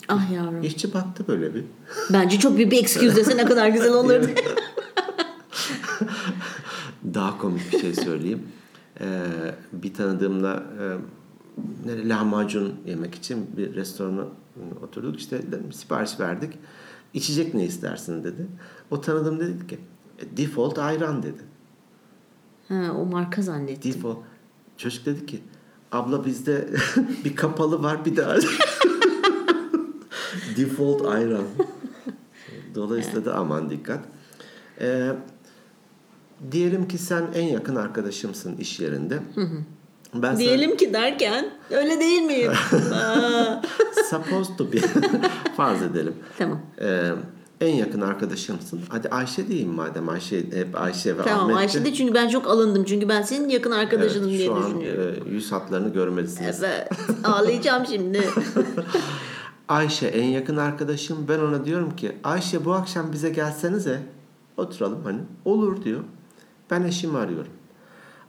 ah 0.08 0.32
yavrum. 0.32 0.62
İşçi 0.62 0.94
baktı 0.94 1.24
böyle 1.28 1.54
bir. 1.54 1.64
Bence 2.12 2.38
çok 2.38 2.56
büyük 2.56 2.72
bir 2.72 2.78
excuse 2.78 3.16
dese 3.16 3.36
ne 3.36 3.44
kadar 3.44 3.68
güzel 3.68 3.92
olurdu. 3.92 4.26
Daha 7.14 7.38
komik 7.38 7.72
bir 7.72 7.78
şey 7.80 7.94
söyleyeyim. 7.94 8.42
Ee, 9.00 9.26
bir 9.72 9.94
tanıdığımla 9.94 10.62
e, 11.86 12.08
lahmacun 12.08 12.74
yemek 12.86 13.14
için 13.14 13.46
bir 13.56 13.74
restorana 13.74 14.22
e, 14.22 14.84
oturduk. 14.84 15.20
İşte 15.20 15.40
sipariş 15.72 16.20
verdik. 16.20 16.52
İçecek 17.14 17.54
ne 17.54 17.64
istersin 17.64 18.24
dedi. 18.24 18.46
O 18.90 19.00
tanıdığım 19.00 19.40
dedi 19.40 19.66
ki 19.66 19.78
"E, 20.18 20.36
default 20.36 20.78
ayran 20.78 21.22
dedi. 21.22 21.42
ha, 22.68 22.92
o 22.96 23.06
marka 23.06 23.42
zannettim. 23.42 23.92
Default. 23.92 24.18
Çocuk 24.76 25.06
dedi 25.06 25.26
ki 25.26 25.40
abla 25.92 26.24
bizde 26.24 26.68
bir 27.24 27.36
kapalı 27.36 27.82
var 27.82 28.04
bir 28.04 28.16
daha 28.16 28.36
default 30.56 31.06
ayran. 31.06 31.44
Dolayısıyla 32.74 33.24
da 33.24 33.34
aman 33.34 33.70
dikkat. 33.70 34.00
Ee, 34.80 35.12
diyelim 36.52 36.88
ki 36.88 36.98
sen 36.98 37.24
en 37.34 37.44
yakın 37.44 37.76
arkadaşımsın 37.76 38.56
iş 38.56 38.80
yerinde. 38.80 39.18
Ben 40.14 40.20
sana- 40.28 40.38
Diyelim 40.38 40.76
ki 40.76 40.92
derken 40.94 41.50
öyle 41.70 42.00
değil 42.00 42.22
miyim? 42.22 42.52
Supposed 44.10 44.56
to 44.58 44.72
be 44.72 44.76
farz 45.56 45.82
edelim. 45.82 46.14
tamam. 46.38 46.60
Ee, 46.80 47.10
en 47.60 47.74
yakın 47.74 48.00
arkadaşımsın. 48.00 48.80
Hadi 48.88 49.08
Ayşe 49.08 49.48
diyeyim 49.48 49.70
madem 49.70 50.08
Ayşe 50.08 50.38
hep 50.52 50.80
Ayşe 50.80 51.18
ve 51.18 51.22
Tamam 51.22 51.44
Ahmet'ti. 51.44 51.58
Ayşe 51.60 51.84
de 51.84 51.94
çünkü 51.94 52.14
ben 52.14 52.28
çok 52.28 52.46
alındım. 52.46 52.84
Çünkü 52.84 53.08
ben 53.08 53.22
senin 53.22 53.48
yakın 53.48 53.70
arkadaşınım 53.70 54.28
Evet, 54.28 54.38
diye 54.38 54.46
şu 54.48 54.54
an 54.54 54.62
düşünüyorum. 54.66 55.26
e, 55.26 55.30
yüz 55.30 55.52
hatlarını 55.52 55.92
görmelisiniz. 55.92 56.62
Evet. 56.62 56.88
Ağlayacağım 57.24 57.86
şimdi. 57.86 58.20
Ayşe 59.68 60.06
en 60.06 60.24
yakın 60.24 60.56
arkadaşım. 60.56 61.16
Ben 61.28 61.38
ona 61.38 61.64
diyorum 61.64 61.96
ki 61.96 62.12
Ayşe 62.24 62.64
bu 62.64 62.72
akşam 62.72 63.12
bize 63.12 63.30
gelsenize. 63.30 64.02
Oturalım 64.56 65.04
hani. 65.04 65.18
Olur 65.44 65.84
diyor. 65.84 66.00
Ben 66.70 66.82
eşimi 66.82 67.18
arıyorum. 67.18 67.52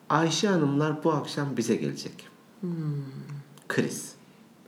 Ayşe 0.09 0.47
hanımlar 0.47 1.03
bu 1.03 1.11
akşam 1.11 1.57
bize 1.57 1.75
gelecek. 1.75 2.27
Hmm. 2.61 2.71
Kriz. 3.67 4.11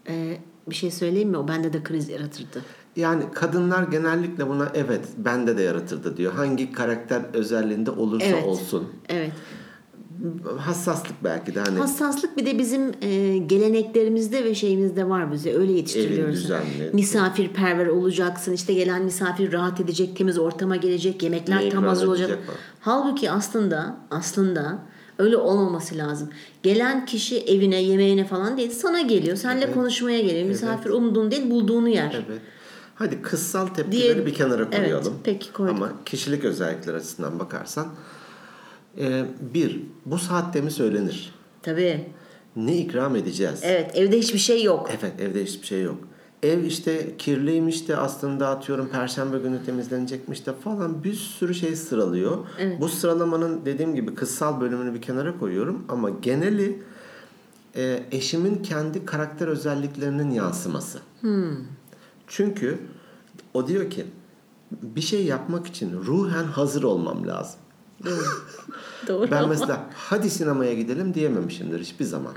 Ee, 0.07 0.37
bir 0.69 0.75
şey 0.75 0.91
söyleyeyim 0.91 1.29
mi? 1.29 1.37
O 1.37 1.47
bende 1.47 1.73
de 1.73 1.83
kriz 1.83 2.09
yaratırdı. 2.09 2.61
Yani 2.95 3.23
kadınlar 3.33 3.83
genellikle 3.83 4.47
buna 4.47 4.71
evet 4.73 5.05
bende 5.17 5.57
de 5.57 5.61
yaratırdı 5.61 6.17
diyor. 6.17 6.33
Hangi 6.33 6.71
karakter 6.71 7.21
özelliğinde 7.33 7.91
olursa 7.91 8.25
Evet. 8.25 8.45
olsun. 8.45 8.87
Evet. 9.09 9.31
Hassaslık 10.57 11.11
belki 11.23 11.55
de 11.55 11.59
hani 11.59 11.79
Hassaslık 11.79 12.37
bir 12.37 12.45
de 12.45 12.59
bizim 12.59 12.91
e, 13.01 13.37
geleneklerimizde 13.37 14.43
ve 14.45 14.55
şeyimizde 14.55 15.09
var 15.09 15.31
bize. 15.31 15.53
Öyle 15.57 15.71
yetiştiriliyoruz. 15.71 16.35
Evin 16.35 16.43
düzenli. 16.43 16.89
Misafirperver 16.93 17.87
olacaksın. 17.87 18.53
İşte 18.53 18.73
gelen 18.73 19.03
misafir 19.03 19.51
rahat 19.51 19.79
edecek, 19.79 20.15
temiz 20.17 20.37
ortama 20.39 20.75
gelecek, 20.75 21.23
yemekler 21.23 21.71
tam 21.71 21.83
hazır 21.83 22.07
olacak. 22.07 22.29
falan. 22.45 22.57
Halbuki 22.79 23.31
aslında 23.31 23.97
aslında 24.11 24.79
öyle 25.17 25.37
olmaması 25.37 25.97
lazım. 25.97 26.29
Gelen 26.63 27.05
kişi 27.05 27.39
evine, 27.39 27.81
yemeğine 27.81 28.25
falan 28.25 28.57
değil, 28.57 28.71
sana 28.71 29.01
geliyor. 29.01 29.37
Seninle 29.37 29.65
Evet. 29.65 29.73
konuşmaya 29.73 30.21
geliyor. 30.21 30.47
Misafir 30.47 30.89
umduğun 30.89 31.31
değil, 31.31 31.49
bulduğunu 31.49 31.89
yer. 31.89 32.23
Evet. 32.29 32.41
Hadi 32.95 33.21
kıssal 33.21 33.67
tepkileri 33.67 34.15
Diye- 34.15 34.25
bir 34.25 34.33
kenara 34.33 34.67
Evet, 34.71 34.85
koyalım. 34.85 35.13
peki 35.23 35.53
koyduk. 35.53 35.75
Ama 35.75 35.91
kişilik 36.05 36.45
özellikler 36.45 36.93
açısından 36.93 37.39
bakarsan 37.39 37.87
e, 38.97 39.25
bir, 39.53 39.81
bu 40.05 40.17
saatte 40.17 40.61
mi 40.61 40.71
söylenir? 40.71 41.33
Tabii. 41.61 42.05
Ne 42.55 42.77
ikram 42.77 43.15
edeceğiz? 43.15 43.59
Evet, 43.63 43.91
evde 43.95 44.19
hiçbir 44.19 44.39
şey 44.39 44.63
yok. 44.63 44.89
Evet, 44.99 45.13
evde 45.19 45.45
hiçbir 45.45 45.67
şey 45.67 45.83
yok. 45.83 45.97
Ev 46.43 46.63
işte 46.63 47.17
kirliymiş 47.17 47.87
de 47.87 47.97
aslında 47.97 48.47
atıyorum 48.49 48.89
perşembe 48.89 49.37
günü 49.39 49.65
temizlenecekmiş 49.65 50.45
de 50.45 50.53
falan 50.53 51.03
bir 51.03 51.13
sürü 51.13 51.53
şey 51.53 51.75
sıralıyor. 51.75 52.37
Evet. 52.59 52.81
Bu 52.81 52.89
sıralamanın 52.89 53.65
dediğim 53.65 53.95
gibi 53.95 54.15
kıssal 54.15 54.61
bölümünü 54.61 54.93
bir 54.93 55.01
kenara 55.01 55.39
koyuyorum 55.39 55.85
ama 55.89 56.09
geneli 56.09 56.83
e, 57.75 58.03
eşimin 58.11 58.55
kendi 58.55 59.05
karakter 59.05 59.47
özelliklerinin 59.47 60.31
yansıması. 60.31 60.99
Hmm. 61.21 61.55
Çünkü 62.27 62.79
o 63.53 63.67
diyor 63.67 63.89
ki 63.89 64.05
bir 64.71 65.01
şey 65.01 65.25
yapmak 65.25 65.67
için 65.67 65.93
ruhen 65.93 66.43
hazır 66.43 66.83
olmam 66.83 67.27
lazım. 67.27 67.59
Doğru. 69.07 69.31
Ben 69.31 69.49
mesela 69.49 69.85
hadi 69.95 70.29
sinemaya 70.29 70.73
gidelim 70.73 71.13
diyememişimdir 71.13 71.79
hiçbir 71.79 72.05
zaman. 72.05 72.33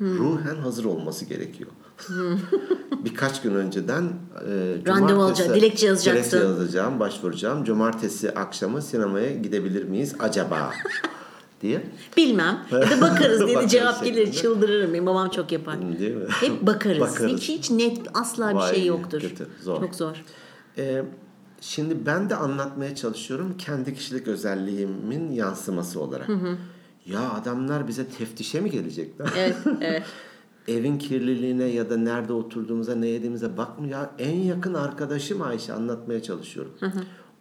Ruhen 0.00 0.56
hazır 0.56 0.84
olması 0.84 1.24
gerekiyor. 1.24 1.70
Birkaç 3.04 3.42
gün 3.42 3.54
önceden 3.54 4.02
e, 4.02 4.76
Randevu 4.86 5.22
alacaksın, 5.22 5.54
dilekçe 5.54 5.86
yazacaksın. 5.86 6.30
Dilekçe 6.38 6.48
yazacağım, 6.48 7.00
başvuracağım. 7.00 7.64
Cumartesi 7.64 8.34
akşamı 8.34 8.82
sinemaya 8.82 9.32
gidebilir 9.34 9.84
miyiz 9.84 10.14
acaba? 10.18 10.70
diye. 11.62 11.86
Bilmem. 12.16 12.58
Ya 12.72 12.80
da 12.80 13.00
bakarız 13.00 13.38
diye 13.38 13.48
de 13.48 13.54
Bakarız 13.54 13.72
cevap 13.72 14.04
gelir. 14.04 14.16
şeklinde. 14.26 14.36
Çıldırırım. 14.42 14.92
Benim 14.92 15.06
babam 15.06 15.30
çok 15.30 15.52
yapar. 15.52 15.98
Değil 15.98 16.14
mi? 16.14 16.24
Hep 16.28 16.62
bakarız. 16.66 17.00
Bakarız. 17.00 17.32
Hiç, 17.40 17.48
hiç 17.48 17.70
net 17.70 17.98
asla 18.14 18.50
bir 18.50 18.54
Vay, 18.54 18.74
şey 18.74 18.86
yoktur. 18.86 19.20
kötü, 19.20 19.46
zor. 19.62 19.80
Çok 19.80 19.94
zor. 19.94 20.24
Ee, 20.78 21.02
şimdi 21.66 22.06
ben 22.06 22.30
de 22.30 22.36
anlatmaya 22.36 22.94
çalışıyorum 22.94 23.54
kendi 23.58 23.94
kişilik 23.94 24.28
özelliğimin 24.28 25.32
yansıması 25.32 26.00
olarak. 26.00 26.28
Ya 27.06 27.30
adamlar 27.30 27.88
bize 27.88 28.06
teftişe 28.08 28.60
mi 28.60 28.70
gelecekler? 28.70 29.28
Evet, 29.36 29.56
evet. 29.80 30.02
Evin 30.68 30.98
kirliliğine 30.98 31.64
ya 31.64 31.90
da 31.90 31.96
nerede 31.96 32.32
oturduğumuza 32.32 32.94
ne 32.94 33.06
yediğimize 33.06 33.56
bakmıyor. 33.56 34.06
En 34.18 34.36
yakın 34.36 34.74
arkadaşım 34.74 35.42
Ayşe 35.42 35.72
anlatmaya 35.72 36.22
çalışıyorum. 36.22 36.72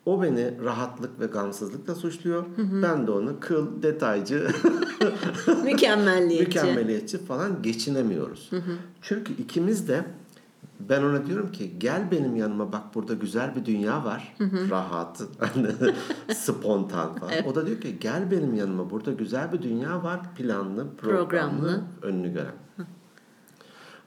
O 0.06 0.24
beni 0.24 0.64
rahatlık 0.64 1.20
ve 1.20 1.26
gamsızlıkla 1.26 1.96
suçluyor. 1.96 2.46
Ben 2.58 3.08
de 3.08 3.12
onu 3.12 3.40
kıl, 3.40 3.84
detaycı, 3.84 4.48
Mükemmelliyetçi. 5.64 6.60
mükemmeliyetçi 6.60 7.18
falan 7.18 7.62
geçinemiyoruz. 7.62 8.50
Çünkü 9.02 9.34
ikimiz 9.34 9.88
de 9.88 10.06
ben 10.80 11.04
ona 11.04 11.26
diyorum 11.26 11.52
ki 11.52 11.74
gel 11.78 12.12
benim 12.12 12.36
yanıma 12.36 12.72
bak 12.72 12.96
burada 12.96 13.14
güzel 13.14 13.56
bir 13.56 13.66
dünya 13.66 14.06
var. 14.06 14.36
Rahat, 14.70 15.22
hani 15.40 15.68
spontan 16.36 17.16
falan. 17.16 17.34
O 17.48 17.56
da 17.56 17.68
diyor 17.68 17.82
ki 17.82 17.96
gel 18.00 18.32
benim 18.32 18.54
yanıma 18.54 18.90
burada 18.90 19.12
güzel 19.12 19.54
bir 19.54 19.62
dünya 19.62 20.04
var. 20.04 20.20
Planlı, 20.36 20.88
programlı, 20.98 21.28
Programlı. 21.30 21.84
önünü 22.02 22.34
gören. 22.34 22.54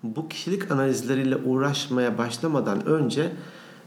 Bu 0.03 0.29
kişilik 0.29 0.71
analizleriyle 0.71 1.37
uğraşmaya 1.37 2.19
başlamadan 2.19 2.87
önce 2.87 3.33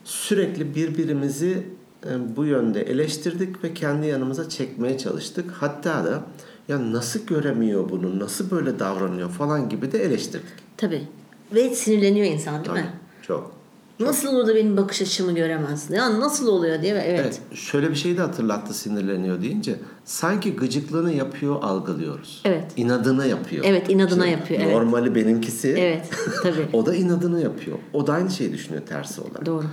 sürekli 0.03 0.75
birbirimizi 0.75 1.67
e, 2.05 2.35
bu 2.35 2.45
yönde 2.45 2.81
eleştirdik 2.81 3.63
ve 3.63 3.73
kendi 3.73 4.07
yanımıza 4.07 4.49
çekmeye 4.49 4.97
çalıştık. 4.97 5.51
Hatta 5.51 6.05
da 6.05 6.21
ya 6.67 6.93
nasıl 6.93 7.25
göremiyor 7.25 7.89
bunu, 7.89 8.19
nasıl 8.19 8.51
böyle 8.51 8.79
davranıyor 8.79 9.29
falan 9.29 9.69
gibi 9.69 9.91
de 9.91 10.03
eleştirdik. 10.03 10.49
Tabii. 10.77 11.07
Ve 11.53 11.75
sinirleniyor 11.75 12.25
insan 12.25 12.53
değil 12.55 12.65
Tabii, 12.65 12.79
mi? 12.79 12.91
çok. 13.21 13.61
Nasıl 13.99 14.27
olur 14.27 14.47
da 14.47 14.55
benim 14.55 14.77
bakış 14.77 15.01
açımı 15.01 15.31
göremez? 15.31 15.89
Ya 15.89 16.19
nasıl 16.19 16.47
oluyor 16.47 16.81
diye. 16.81 16.93
Evet. 16.93 17.19
Evet, 17.19 17.41
şöyle 17.53 17.89
bir 17.89 17.95
şey 17.95 18.17
de 18.17 18.21
hatırlattı 18.21 18.73
sinirleniyor 18.73 19.41
deyince. 19.41 19.75
Sanki 20.05 20.55
gıcıklığını 20.55 21.13
yapıyor 21.13 21.63
algılıyoruz. 21.63 22.41
Evet. 22.45 22.63
İnadına 22.77 23.25
yapıyor. 23.25 23.65
Evet, 23.67 23.89
inadına 23.89 24.23
Şimdi 24.23 24.39
yapıyor, 24.39 24.61
evet. 24.63 24.73
Normali 24.73 25.15
benimkisi. 25.15 25.67
Evet, 25.67 26.09
tabii. 26.43 26.67
o 26.73 26.85
da 26.85 26.95
inadını 26.95 27.41
yapıyor. 27.41 27.77
O 27.93 28.07
da 28.07 28.13
aynı 28.13 28.31
şeyi 28.31 28.53
düşünüyor 28.53 28.83
tersi 28.85 29.21
olarak. 29.21 29.45
Doğru. 29.45 29.65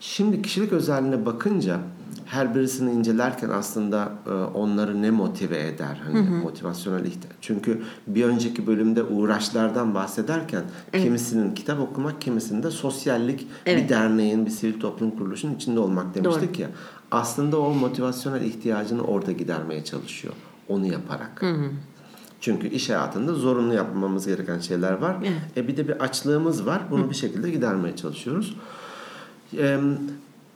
Şimdi 0.00 0.42
kişilik 0.42 0.72
özelliğine 0.72 1.26
bakınca 1.26 1.80
her 2.26 2.54
birisini 2.54 2.92
incelerken 2.92 3.48
aslında 3.48 4.12
e, 4.26 4.30
onları 4.30 5.02
ne 5.02 5.10
motive 5.10 5.66
eder? 5.66 6.00
Hani 6.04 6.20
motivasyonel 6.20 7.04
ihtiyaç. 7.04 7.36
Çünkü 7.40 7.82
bir 8.06 8.24
önceki 8.24 8.66
bölümde 8.66 9.02
uğraşlardan 9.02 9.94
bahsederken 9.94 10.62
kimisinin 10.92 11.54
kitap 11.54 11.80
okumak, 11.80 12.20
kimisinin 12.20 12.62
de 12.62 12.70
sosyallik, 12.70 13.40
bir 13.66 13.72
Evet. 13.72 13.90
derneğin, 13.90 14.46
bir 14.46 14.50
sivil 14.50 14.80
toplum 14.80 15.10
kuruluşunun 15.10 15.54
içinde 15.54 15.80
olmak 15.80 16.14
demiştik 16.14 16.58
ya. 16.58 16.68
Aslında 17.10 17.60
o 17.60 17.74
motivasyonel 17.74 18.42
ihtiyacını 18.42 19.02
orada 19.02 19.32
gidermeye 19.32 19.84
çalışıyor. 19.84 20.34
Onu 20.68 20.86
yaparak. 20.86 21.44
Çünkü 22.40 22.68
iş 22.68 22.88
hayatında 22.88 23.34
zorunlu 23.34 23.74
yapmamız 23.74 24.26
gereken 24.26 24.58
şeyler 24.58 24.92
var. 24.92 25.16
Evet. 25.20 25.40
E 25.56 25.68
bir 25.68 25.76
de 25.76 25.88
bir 25.88 26.00
açlığımız 26.00 26.66
var. 26.66 26.82
Bunu 26.90 27.10
bir 27.10 27.14
şekilde 27.14 27.50
gidermeye 27.50 27.96
çalışıyoruz. 27.96 28.56
E, 29.58 29.80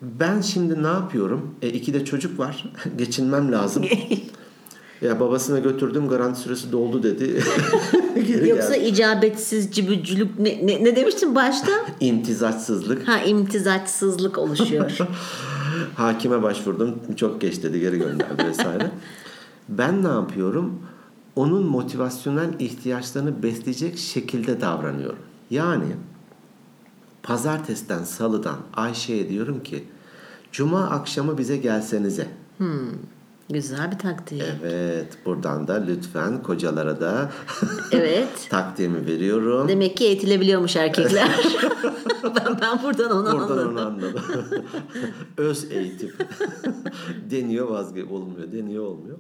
ben 0.03 0.41
şimdi 0.41 0.83
ne 0.83 0.87
yapıyorum? 0.87 1.55
E, 1.63 1.69
iki 1.69 1.95
de 1.95 2.05
çocuk 2.05 2.39
var. 2.39 2.65
Geçinmem 2.99 3.53
lazım. 3.53 3.85
ya 5.03 5.21
babasına 5.21 5.59
götürdüm 5.59 6.09
garanti 6.09 6.41
süresi 6.41 6.73
doldu 6.73 7.03
dedi. 7.03 7.43
Geri 8.27 8.49
Yoksa 8.49 8.77
geldi. 8.77 8.89
icabetsiz 8.89 9.73
cibücülük 9.73 10.39
ne, 10.39 10.67
ne, 10.67 10.85
ne 10.85 10.97
demiştin 10.97 11.35
başta? 11.35 11.73
İmtizaçsızlık. 12.01 13.09
Ha 13.09 13.19
imtizaçsızlık 13.19 14.39
oluşuyor. 14.39 14.99
Hakime 15.95 16.43
başvurdum. 16.43 16.99
Çok 17.17 17.41
geç 17.41 17.63
dedi 17.63 17.81
geri 17.81 17.99
gönderdi 17.99 18.45
vesaire. 18.47 18.91
ben 19.69 20.05
ne 20.05 20.09
yapıyorum? 20.09 20.79
Onun 21.37 21.67
motivasyonel 21.67 22.51
ihtiyaçlarını 22.59 23.43
besleyecek 23.43 23.99
şekilde 23.99 24.61
davranıyorum. 24.61 25.19
Yani 25.51 25.85
pazartesiden 27.23 28.05
salıdan 28.05 28.57
Ayşe'ye 28.75 29.29
diyorum 29.29 29.63
ki 29.63 29.85
Cuma 30.53 30.91
akşamı 30.91 31.39
bize 31.39 31.57
gelsenize. 31.57 32.27
Güzel 33.51 33.91
bir 33.93 33.99
taktiği. 33.99 34.43
Evet 34.65 35.19
buradan 35.27 35.69
da 35.69 35.75
lütfen 35.75 36.43
kocalara 36.43 37.01
da 37.01 37.31
Evet. 37.93 38.47
takdimi 38.51 39.07
veriyorum. 39.07 39.69
Demek 39.69 39.97
ki 39.97 40.05
eğitilebiliyormuş 40.05 40.77
erkekler. 40.77 41.29
ben, 42.25 42.59
ben 42.61 42.83
buradan 42.83 43.11
onu 43.11 43.25
Buradan 43.25 43.41
anladım. 43.59 43.73
onu 43.73 43.81
anladım. 43.81 44.21
Öz 45.37 45.71
eğitim. 45.71 46.13
deniyor 47.31 47.69
vazge 47.69 48.05
olmuyor. 48.05 48.53
Deniyor 48.53 48.85
olmuyor. 48.85 49.19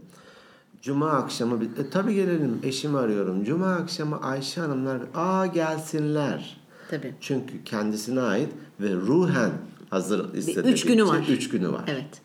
Cuma 0.82 1.10
akşamı 1.10 1.64
e, 1.64 1.90
tabii 1.90 2.14
gelelim 2.14 2.58
eşimi 2.62 2.98
arıyorum. 2.98 3.44
Cuma 3.44 3.72
akşamı 3.72 4.20
Ayşe 4.22 4.60
Hanımlar 4.60 4.98
aa 5.14 5.46
gelsinler. 5.46 6.60
Tabii. 6.90 7.14
Çünkü 7.20 7.64
kendisine 7.64 8.20
ait 8.20 8.48
ve 8.80 8.94
ruhen 8.94 9.50
hazır 9.92 10.34
hissedecek. 10.34 10.74
üç 10.74 10.84
günü 10.84 11.06
var. 11.06 11.24
Üç 11.28 11.48
günü 11.48 11.72
var. 11.72 11.84
Evet. 11.86 12.20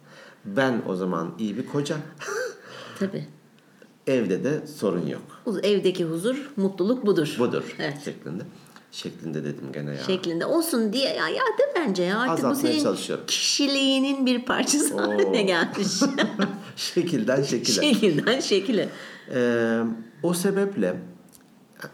Ben 0.45 0.81
o 0.87 0.95
zaman 0.95 1.33
iyi 1.39 1.57
bir 1.57 1.65
koca. 1.65 1.97
Tabii. 2.99 3.25
Evde 4.07 4.43
de 4.43 4.67
sorun 4.67 5.07
yok. 5.07 5.21
Evdeki 5.63 6.05
huzur, 6.05 6.49
mutluluk 6.57 7.05
budur. 7.05 7.35
Budur 7.39 7.63
Evet. 7.79 7.97
şeklinde. 8.05 8.43
Şeklinde 8.91 9.43
dedim 9.43 9.71
gene 9.73 9.89
ya. 9.91 10.03
Şeklinde 10.03 10.45
olsun 10.45 10.93
diye 10.93 11.09
ya, 11.13 11.29
ya 11.29 11.43
de 11.43 11.73
bence 11.75 12.03
ya 12.03 12.19
artık 12.19 12.43
bu 12.43 12.47
Azaltmaya 12.47 12.71
senin 12.73 12.83
çalışıyorum. 12.83 13.25
kişiliğinin 13.27 14.25
bir 14.25 14.45
parçası 14.45 14.95
Oo. 14.95 14.97
haline 14.97 15.41
gelmiş. 15.41 15.87
Şekilden 16.75 17.43
şekile. 17.43 17.81
Şekilden 17.93 18.39
şekile. 18.39 18.89
Ee, 19.33 19.79
o 20.23 20.33
sebeple 20.33 20.95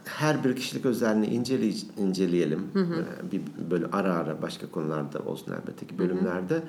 her 0.05 0.43
bir 0.43 0.55
kişilik 0.55 0.85
özelliğini 0.85 1.35
inceley- 1.43 1.85
inceleyelim. 1.97 2.67
Ee, 2.75 3.31
bir 3.31 3.41
böyle 3.71 3.85
ara 3.91 4.13
ara 4.13 4.41
başka 4.41 4.71
konularda 4.71 5.19
olsun 5.19 5.51
elbette 5.51 5.87
ki 5.87 5.97
bölümlerde. 5.99 6.63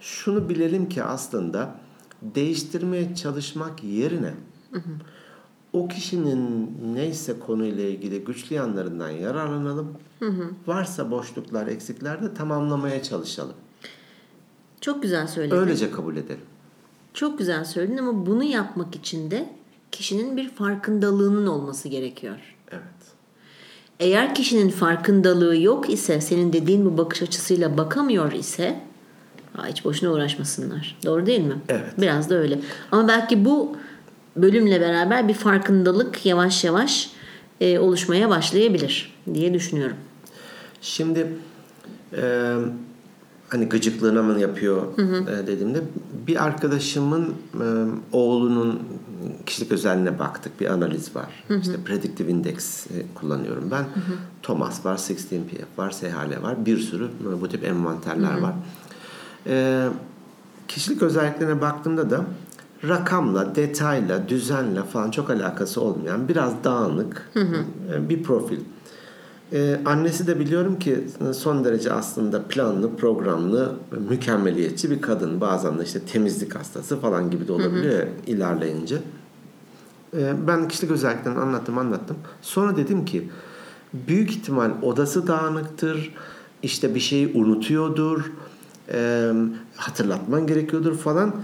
Şunu 0.00 0.48
bilelim 0.48 0.88
ki 0.88 1.02
aslında 1.02 1.74
değiştirmeye 2.22 3.14
çalışmak 3.14 3.84
yerine 3.84 4.34
o 5.72 5.88
kişinin 5.88 6.70
neyse 6.94 7.38
konuyla 7.38 7.84
ilgili 7.84 8.24
güçlü 8.24 8.56
yanlarından 8.56 9.10
yararlanalım. 9.10 9.88
Varsa 10.66 11.10
boşluklar, 11.10 11.66
eksikler 11.66 12.22
de 12.22 12.34
tamamlamaya 12.34 13.02
çalışalım. 13.02 13.54
Çok 14.80 15.02
güzel 15.02 15.26
söyledin. 15.26 15.56
Öylece 15.56 15.90
kabul 15.90 16.16
edelim. 16.16 16.40
Çok 17.14 17.38
güzel 17.38 17.64
söyledin 17.64 17.96
ama 17.96 18.26
bunu 18.26 18.44
yapmak 18.44 18.94
için 18.96 19.30
de 19.30 19.48
kişinin 19.92 20.36
bir 20.36 20.48
farkındalığının 20.50 21.46
olması 21.46 21.88
gerekiyor. 21.88 22.55
Eğer 24.00 24.34
kişinin 24.34 24.68
farkındalığı 24.68 25.56
yok 25.56 25.90
ise, 25.90 26.20
senin 26.20 26.52
dediğin 26.52 26.84
bu 26.84 26.98
bakış 26.98 27.22
açısıyla 27.22 27.78
bakamıyor 27.78 28.32
ise 28.32 28.80
hiç 29.68 29.84
boşuna 29.84 30.10
uğraşmasınlar. 30.10 30.98
Doğru 31.04 31.26
değil 31.26 31.40
mi? 31.40 31.54
Evet. 31.68 31.84
Biraz 31.98 32.30
da 32.30 32.34
öyle. 32.34 32.58
Ama 32.92 33.08
belki 33.08 33.44
bu 33.44 33.76
bölümle 34.36 34.80
beraber 34.80 35.28
bir 35.28 35.34
farkındalık 35.34 36.26
yavaş 36.26 36.64
yavaş 36.64 37.10
e, 37.60 37.78
oluşmaya 37.78 38.30
başlayabilir 38.30 39.14
diye 39.34 39.54
düşünüyorum. 39.54 39.96
Şimdi 40.80 41.26
e, 42.16 42.54
hani 43.48 43.68
gıcıklığına 43.68 44.22
mı 44.22 44.40
yapıyor 44.40 44.82
e, 44.98 45.46
dediğimde 45.46 45.80
bir 46.26 46.44
arkadaşımın 46.44 47.34
e, 47.54 47.66
oğlunun 48.12 48.82
kişilik 49.46 49.72
özelliğine 49.72 50.18
baktık. 50.18 50.60
Bir 50.60 50.66
analiz 50.66 51.16
var. 51.16 51.44
İşte 51.60 51.76
Predictive 51.84 52.30
Index 52.30 52.86
e, 52.86 52.90
kullanıyorum 53.14 53.70
ben. 53.70 53.84
Thomas 54.42 54.86
var, 54.86 54.96
16PF 54.96 55.78
var, 55.78 55.90
SHL 55.90 56.42
var. 56.42 56.66
Bir 56.66 56.78
sürü 56.78 57.08
bu 57.40 57.48
tip 57.48 57.64
envanterler 57.64 58.38
var. 58.38 58.52
E, 59.46 59.88
kişilik 60.68 61.02
özelliklerine 61.02 61.60
baktığımda 61.60 62.10
da 62.10 62.24
rakamla, 62.84 63.54
detayla, 63.54 64.28
düzenle 64.28 64.82
falan 64.82 65.10
çok 65.10 65.30
alakası 65.30 65.80
olmayan 65.80 66.28
biraz 66.28 66.64
dağınık 66.64 67.30
e, 67.92 68.08
bir 68.08 68.22
profil. 68.22 68.60
Ee, 69.52 69.80
annesi 69.84 70.26
de 70.26 70.40
biliyorum 70.40 70.78
ki 70.78 71.04
son 71.32 71.64
derece 71.64 71.92
aslında 71.92 72.42
planlı, 72.42 72.96
programlı, 72.96 73.74
mükemmeliyetçi 74.10 74.90
bir 74.90 75.00
kadın. 75.00 75.40
Bazen 75.40 75.78
de 75.78 75.84
işte 75.84 76.00
temizlik 76.00 76.54
hastası 76.54 77.00
falan 77.00 77.30
gibi 77.30 77.48
de 77.48 77.52
olabiliyor 77.52 77.98
ya 77.98 78.08
ilerleyince. 78.26 78.98
Ee, 80.16 80.34
ben 80.46 80.68
kişilik 80.68 80.90
özelliklerini 80.90 81.38
anlattım 81.38 81.78
anlattım. 81.78 82.16
Sonra 82.42 82.76
dedim 82.76 83.04
ki 83.04 83.28
büyük 83.94 84.30
ihtimal 84.30 84.70
odası 84.82 85.26
dağınıktır. 85.26 86.14
işte 86.62 86.94
bir 86.94 87.00
şeyi 87.00 87.32
unutuyordur. 87.34 88.32
e, 88.92 89.32
hatırlatman 89.76 90.46
gerekiyordur 90.46 90.96
falan. 90.96 91.34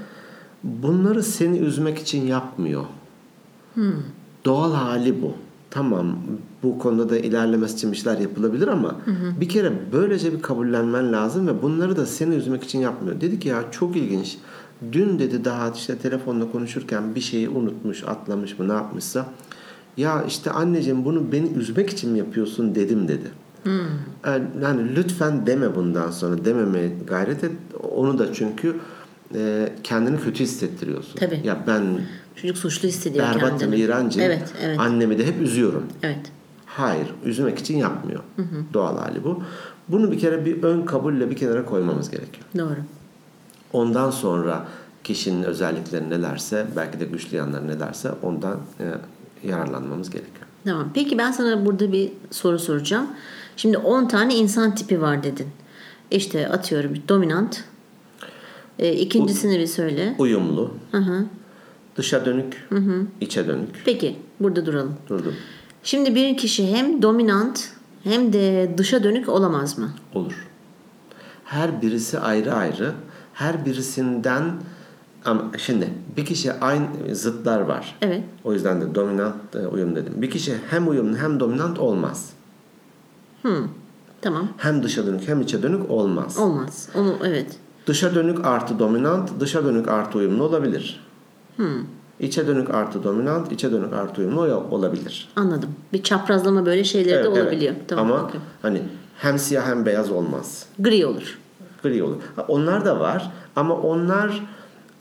Bunları 0.63 1.23
seni 1.23 1.59
üzmek 1.59 1.99
için 1.99 2.27
yapmıyor. 2.27 2.85
Doğal 4.45 4.73
hali 4.75 5.23
bu. 5.23 5.35
Tamam 5.73 6.17
bu 6.63 6.79
konuda 6.79 7.11
da 7.11 7.19
ilerlemesi 7.19 7.75
için 7.75 7.93
bir 7.93 7.97
şeyler 7.97 8.19
yapılabilir 8.19 8.69
ama 8.69 8.97
bir 9.41 9.49
kere 9.49 9.73
böylece 9.93 10.33
bir 10.33 10.43
kabullenmen 10.43 11.13
lazım 11.13 11.47
ve 11.47 11.63
bunları 11.63 11.97
da 11.97 12.07
seni 12.07 12.35
üzmek 12.35 12.65
için 12.65 12.79
yapmıyor. 12.79 13.21
Dedi 13.21 13.39
ki 13.39 13.49
ya 13.49 13.65
çok 13.71 13.97
ilginç. 13.97 14.39
Dün 14.93 15.19
dedi 15.19 15.45
daha 15.45 15.71
işte 15.71 15.99
telefonla 15.99 16.53
konuşurken 16.53 17.15
bir 17.15 17.21
şeyi 17.21 17.49
unutmuş, 17.49 18.05
atlamış 18.05 18.59
mı 18.59 18.69
ne 18.69 18.73
yapmışsa. 18.73 19.27
Ya 19.97 20.25
işte 20.29 20.51
anneciğim 20.51 21.05
bunu 21.05 21.33
beni 21.33 21.49
üzmek 21.49 21.91
için 21.91 22.11
mi 22.11 22.19
yapıyorsun 22.19 22.75
dedim 22.75 23.09
dedi. 23.09 23.31
Yani, 24.27 24.45
yani 24.63 24.97
lütfen 24.97 25.47
deme 25.47 25.75
bundan 25.77 26.11
sonra 26.11 26.45
dememeye 26.45 26.93
gayret 27.07 27.45
et. 27.45 27.53
Onu 27.97 28.19
da 28.19 28.35
çünkü 28.35 28.77
e, 29.35 29.73
kendini 29.83 30.21
kötü 30.21 30.45
hissettiriyorsun. 30.45 31.19
Tabii. 31.19 31.41
Ya 31.45 31.65
ben 31.67 31.83
Çocuk 32.37 32.59
suçlu 32.59 32.89
hissediyor 32.89 33.27
berbatım, 33.27 33.59
kendini. 33.59 33.81
iğrencim. 33.81 34.23
Evet, 34.23 34.53
evet. 34.63 34.79
Annemi 34.81 35.19
de 35.19 35.27
hep 35.27 35.41
üzüyorum. 35.41 35.87
Evet. 36.03 36.33
Hayır, 36.67 37.07
üzmek 37.25 37.59
için 37.59 37.77
yapmıyor. 37.77 38.21
Doğal 38.75 38.99
hali 38.99 39.25
bu. 39.25 39.43
Bunu 39.89 40.13
bir 40.13 40.19
kere 40.19 40.45
bir 40.45 40.63
ön 40.63 40.83
kabulle 40.83 41.31
bir 41.31 41.37
kenara 41.37 41.65
koymamız 41.65 42.11
gerekiyor. 42.11 42.45
Doğru. 42.59 42.79
Ondan 43.73 44.11
sonra 44.11 44.67
kişinin 45.05 45.43
özellikleri 45.43 46.11
nelerse, 46.11 46.67
belki 46.77 47.01
de 47.01 47.05
güçlü 47.05 47.37
yanları 47.37 47.69
nelerse 47.69 48.11
ondan 48.23 48.59
e, 48.81 48.85
yararlanmamız 49.49 50.11
gerekiyor. 50.11 50.47
Tamam. 50.65 50.89
Peki 50.95 51.19
ben 51.19 51.33
sana 51.33 51.67
burada 51.67 51.93
bir 51.93 52.13
soru 52.31 52.59
soracağım. 52.59 53.07
Şimdi 53.57 53.79
10 53.79 54.09
tane 54.09 54.35
insan 54.35 54.75
tipi 54.75 55.01
var 55.03 55.23
dedin. 55.23 55.47
İşte 56.11 56.49
atıyorum 56.49 56.93
dominant. 57.09 57.65
E, 58.79 58.93
ikincisini 58.93 59.59
bir 59.59 59.67
söyle. 59.67 60.15
Uyumlu, 60.19 60.75
Hı 60.93 60.99
hı. 60.99 61.25
Dışa 61.97 62.25
dönük, 62.25 62.69
içe 63.21 63.49
dönük. 63.49 63.83
Peki 63.85 64.17
burada 64.41 64.67
duralım. 64.67 64.95
Durdum. 65.09 65.35
Şimdi 65.83 66.15
bir 66.15 66.37
kişi 66.37 66.77
hem 66.77 67.03
dominant 67.03 67.69
hem 68.05 68.33
de 68.33 68.75
dışa 68.79 69.05
dönük 69.05 69.29
olamaz 69.29 69.79
mı? 69.79 69.91
Olur. 70.15 70.49
Her 71.45 71.83
birisi 71.83 72.19
ayrı 72.19 72.55
ayrı. 72.55 72.93
Her 73.33 73.67
birisinden 73.67 74.45
ama 75.25 75.51
şimdi 75.59 75.89
bir 76.17 76.25
kişi 76.25 76.53
aynı 76.53 76.87
zıtlar 77.13 77.61
var. 77.61 77.99
Evet. 78.03 78.25
O 78.45 78.53
yüzden 78.53 78.81
de 78.81 78.95
dominant 78.95 79.57
e, 79.57 79.67
uyum 79.67 79.97
dedim. 79.97 80.13
Bir 80.17 80.31
kişi 80.31 80.55
hem 80.71 80.89
uyumlu 80.89 81.17
hem 81.17 81.41
dominant 81.41 81.79
olmaz. 81.79 82.33
Tamam. 84.21 84.49
Hem 84.57 84.83
dışa 84.83 85.07
dönük 85.07 85.29
hem 85.29 85.41
içe 85.41 85.63
dönük 85.63 85.91
olmaz. 85.91 86.39
Olmaz. 86.39 86.89
Onu 86.95 87.17
evet. 87.25 87.57
Dışa 87.87 88.15
dönük 88.15 88.47
artı 88.47 88.79
dominant, 88.79 89.41
dışa 89.41 89.65
dönük 89.65 89.89
artı 89.89 90.19
uyumlu 90.19 90.45
olabilir. 90.45 91.01
İçe 92.21 92.47
dönük 92.47 92.71
artı 92.71 93.05
dominant, 93.05 93.53
içe 93.53 93.73
dönük 93.73 93.93
artı 93.93 94.21
uyumlu 94.21 94.41
ol- 94.41 94.65
olabilir. 94.71 95.29
Anladım. 95.37 95.69
Bir 95.93 96.03
çaprazlama 96.03 96.67
böyle 96.67 96.85
şeyleri 96.85 97.15
de 97.15 97.19
Evet, 97.19 97.27
evet. 97.33 97.43
olabiliyor. 97.43 97.75
Tamam. 97.89 98.13
Ama 98.13 98.25
okey. 98.25 98.41
hani 98.63 98.83
hem 99.19 99.39
siyah 99.39 99.67
hem 99.67 99.87
beyaz 99.87 100.11
olmaz. 100.11 100.67
Gri 100.79 101.07
olur. 101.07 101.39
Gri 101.83 102.03
olur. 102.03 102.17
Onlar 102.49 102.85
da 102.85 103.01
var 103.01 103.31
ama 103.57 103.75
onlar 103.77 104.41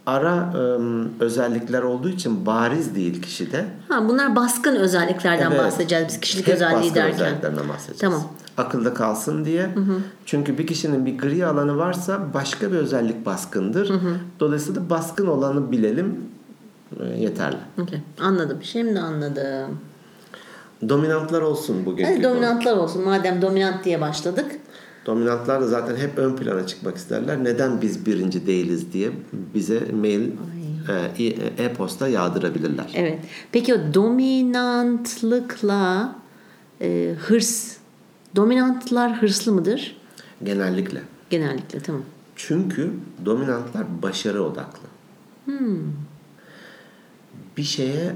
ara 0.05 0.53
ım, 0.55 1.09
özellikler 1.19 1.81
olduğu 1.81 2.09
için 2.09 2.45
bariz 2.45 2.95
değil 2.95 3.21
kişide. 3.21 3.65
Ha, 3.89 4.09
bunlar 4.09 4.35
baskın 4.35 4.75
özelliklerden 4.75 5.51
Evet. 5.51 5.59
bahsedeceğiz 5.59 6.05
biz 6.07 6.19
kişilik 6.19 6.47
Hep 6.47 6.53
özelliği 6.55 6.77
baskın 6.81 6.95
derken. 6.95 7.13
özelliklerinden 7.25 7.69
bahsedeceğiz. 7.69 7.99
Tamam. 8.15 8.21
Akılda 8.57 8.93
kalsın 8.93 9.45
diye. 9.45 9.69
Çünkü 10.25 10.57
bir 10.57 10.67
kişinin 10.67 11.05
bir 11.05 11.17
gri 11.17 11.45
alanı 11.45 11.77
varsa 11.77 12.19
başka 12.33 12.71
bir 12.71 12.77
özellik 12.77 13.25
baskındır. 13.25 13.91
Dolayısıyla 14.39 14.89
baskın 14.89 15.27
olanı 15.27 15.71
bilelim 15.71 16.15
yeterli. 17.17 17.57
Okey. 17.81 17.99
Anladım. 18.19 18.57
Şimdi 18.63 18.99
anladım. 18.99 19.77
Dominantlar 20.89 21.41
olsun 21.41 21.85
bugün. 21.85 22.05
Hadi 22.05 22.23
dominantlar 22.23 22.77
olsun. 22.77 23.03
Madem 23.03 23.41
dominant 23.41 23.85
diye 23.85 24.01
başladık. 24.01 24.51
Dominantlar 25.05 25.61
da 25.61 25.67
zaten 25.67 25.95
hep 25.95 26.17
ön 26.17 26.35
plana 26.35 26.67
çıkmak 26.67 26.97
isterler. 26.97 27.43
Neden 27.43 27.81
biz 27.81 28.05
birinci 28.05 28.47
değiliz 28.47 28.93
diye 28.93 29.11
bize 29.53 29.79
mail, 30.01 30.29
e, 30.89 30.93
e- 31.23 31.63
e-posta 31.63 32.07
yağdırabilirler. 32.07 32.85
Evet. 32.95 33.19
Peki 33.51 33.75
o 33.75 33.77
dominantlıkla 33.93 36.15
e, 36.81 37.15
hırs. 37.19 37.77
Dominantlar 38.35 39.21
hırslı 39.21 39.51
mıdır? 39.51 39.97
Genellikle. 40.43 41.01
Genellikle 41.29 41.79
tamam. 41.79 42.03
Çünkü 42.35 42.91
dominantlar 43.25 44.01
başarı 44.01 44.43
odaklı. 44.43 44.87
Bir 47.61 47.65
şeye 47.65 48.15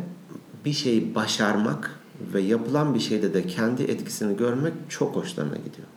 bir 0.65 0.73
şeyi 0.73 1.15
başarmak 1.15 1.99
ve 2.33 2.41
yapılan 2.41 2.95
bir 2.95 2.99
şeyde 2.99 3.33
de 3.33 3.47
kendi 3.47 3.83
etkisini 3.83 4.37
görmek 4.37 4.73
çok 4.89 5.15
hoşlarına 5.15 5.55
gidiyor. 5.55 5.87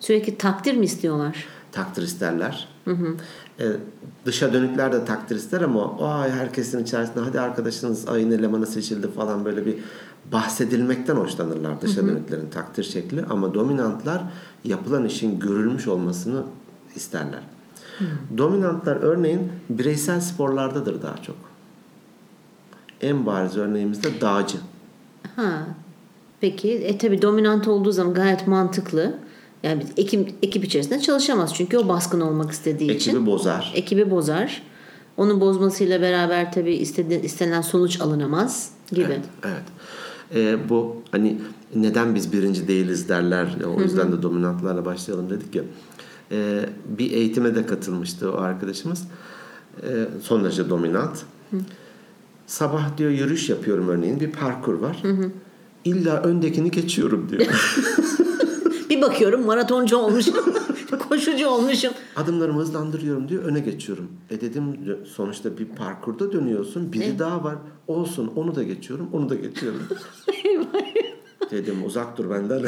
Sürekli 0.00 0.38
takdir 0.38 0.74
mi 0.74 0.84
istiyorlar? 0.84 1.44
Takdir 1.72 2.02
isterler. 2.02 2.68
Ee, 3.60 3.66
dışa 4.26 4.52
dönükler 4.52 4.92
de 4.92 5.04
takdir 5.04 5.36
ister 5.36 5.60
ama 5.60 5.98
ay 6.18 6.30
herkesin 6.30 6.82
içerisinde 6.84 7.20
hadi 7.20 7.40
arkadaşınız 7.40 8.08
ayın 8.08 8.30
elemanı 8.30 8.66
seçildi 8.66 9.10
falan 9.10 9.44
böyle 9.44 9.66
bir 9.66 9.74
bahsedilmekten 10.32 11.16
hoşlanırlar 11.16 11.80
dışa 11.80 12.06
dönüklerin 12.06 12.50
takdir 12.50 12.84
şekli 12.84 13.24
ama 13.24 13.54
dominantlar 13.54 14.22
yapılan 14.64 15.04
işin 15.04 15.38
görülmüş 15.40 15.88
olmasını 15.88 16.42
isterler. 16.96 17.42
Dominantlar 18.38 18.96
örneğin 18.96 19.52
bireysel 19.70 20.20
sporlardadır 20.20 21.02
daha 21.02 21.16
çok. 21.16 21.47
En 23.02 23.26
bariz 23.26 23.56
örneğimiz 23.56 24.04
de 24.04 24.20
dağcı. 24.20 24.58
Ha. 25.36 25.66
Peki 26.40 26.70
e 26.70 26.98
tabi 26.98 27.22
dominant 27.22 27.68
olduğu 27.68 27.92
zaman 27.92 28.14
gayet 28.14 28.46
mantıklı. 28.46 29.14
Yani 29.62 29.86
ekip, 29.96 30.34
ekip 30.42 30.64
içerisinde 30.64 31.00
çalışamaz 31.00 31.54
çünkü 31.54 31.78
o 31.78 31.88
baskın 31.88 32.20
olmak 32.20 32.50
istediği 32.50 32.90
için. 32.90 33.10
Ekibi 33.10 33.26
bozar. 33.26 33.72
Ekibi 33.74 34.10
bozar. 34.10 34.62
Onun 35.16 35.40
bozmasıyla 35.40 36.00
beraber 36.00 36.52
tabi 36.52 36.74
istedi, 36.74 37.20
istenen 37.24 37.60
sonuç 37.60 38.00
alınamaz 38.00 38.70
gibi. 38.92 39.02
Evet. 39.06 39.20
evet. 39.44 39.62
Ee, 40.34 40.68
bu 40.68 40.96
hani 41.10 41.38
neden 41.74 42.14
biz 42.14 42.32
birinci 42.32 42.68
değiliz 42.68 43.08
derler. 43.08 43.56
O 43.76 43.80
yüzden 43.80 44.12
de 44.12 44.22
dominantlarla 44.22 44.84
başlayalım 44.84 45.30
dedik 45.30 45.54
ya. 45.54 45.62
Ee, 46.32 46.66
bir 46.98 47.10
eğitime 47.10 47.54
de 47.54 47.66
katılmıştı 47.66 48.32
o 48.32 48.36
arkadaşımız. 48.36 49.04
Ee, 49.82 50.06
son 50.22 50.44
derece 50.44 50.70
dominant. 50.70 51.18
Sabah 52.48 52.96
diyor 52.96 53.10
yürüyüş 53.10 53.48
yapıyorum 53.48 53.88
örneğin. 53.88 54.20
Bir 54.20 54.32
parkur 54.32 54.74
var. 54.74 55.02
İlla 55.84 56.22
öndekini 56.22 56.70
geçiyorum 56.70 57.28
diyor. 57.28 57.42
Bir 58.90 59.02
bakıyorum 59.02 59.46
maratoncu 59.46 59.96
olmuşum. 59.96 60.34
koşucu 61.08 61.48
olmuşum. 61.48 61.92
Adımlarımı 62.16 62.60
hızlandırıyorum 62.60 63.28
diyor. 63.28 63.44
Öne 63.44 63.60
geçiyorum. 63.60 64.08
E 64.30 64.40
dedim 64.40 64.76
sonuçta 65.16 65.58
bir 65.58 65.64
parkurda 65.64 66.32
dönüyorsun. 66.32 66.92
Biri 66.92 67.18
daha 67.18 67.44
var. 67.44 67.56
Olsun 67.86 68.32
onu 68.36 68.54
da 68.54 68.62
geçiyorum. 68.62 69.08
Onu 69.12 69.28
da 69.28 69.34
geçiyorum. 69.34 69.82
dedim 71.50 71.84
uzak 71.84 72.18
dur 72.18 72.30
benden. 72.30 72.62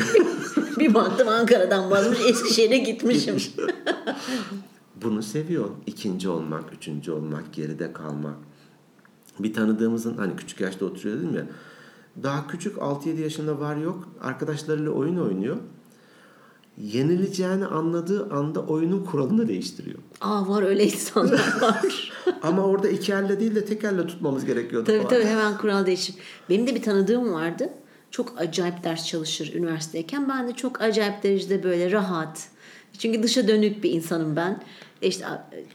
bir 0.78 0.94
baktım 0.94 1.28
Ankara'dan 1.28 1.90
vazmış 1.90 2.18
Eskişehir'e 2.26 2.78
gitmişim. 2.78 3.36
Bunu 5.02 5.22
seviyor. 5.22 5.68
İkinci 5.86 6.28
olmak, 6.28 6.64
üçüncü 6.72 7.12
olmak, 7.12 7.52
geride 7.52 7.92
kalmak. 7.92 8.36
Bir 9.42 9.54
tanıdığımızın 9.54 10.16
hani 10.16 10.36
küçük 10.36 10.60
yaşta 10.60 10.84
oturuyor 10.84 11.18
dedim 11.18 11.34
ya. 11.34 11.46
Daha 12.22 12.46
küçük 12.46 12.76
6-7 12.76 13.20
yaşında 13.20 13.60
var 13.60 13.76
yok. 13.76 14.08
Arkadaşlarıyla 14.22 14.90
oyun 14.90 15.16
oynuyor. 15.16 15.56
Yenileceğini 16.78 17.66
anladığı 17.66 18.32
anda 18.34 18.60
oyunun 18.60 19.04
kuralını 19.04 19.48
değiştiriyor. 19.48 19.98
Aa 20.20 20.48
var 20.48 20.62
öyle 20.62 20.84
insanlar 20.84 21.56
var. 21.60 22.12
Ama 22.42 22.62
orada 22.62 22.88
iki 22.88 23.12
elle 23.12 23.40
değil 23.40 23.54
de 23.54 23.64
tek 23.64 23.84
elle 23.84 24.06
tutmamız 24.06 24.44
gerekiyordu 24.44 24.86
tabii 24.86 24.96
falan. 24.98 25.08
tabii 25.08 25.24
hemen 25.24 25.58
kural 25.58 25.86
değişir. 25.86 26.14
Benim 26.50 26.66
de 26.66 26.74
bir 26.74 26.82
tanıdığım 26.82 27.32
vardı. 27.32 27.68
Çok 28.10 28.40
acayip 28.40 28.84
ders 28.84 29.06
çalışır 29.06 29.54
üniversitedeyken. 29.54 30.28
Ben 30.28 30.48
de 30.48 30.52
çok 30.52 30.80
acayip 30.82 31.22
derecede 31.22 31.62
böyle 31.62 31.92
rahat. 31.92 32.48
Çünkü 32.98 33.22
dışa 33.22 33.48
dönük 33.48 33.84
bir 33.84 33.90
insanım 33.90 34.36
ben. 34.36 34.62
İşte 35.02 35.24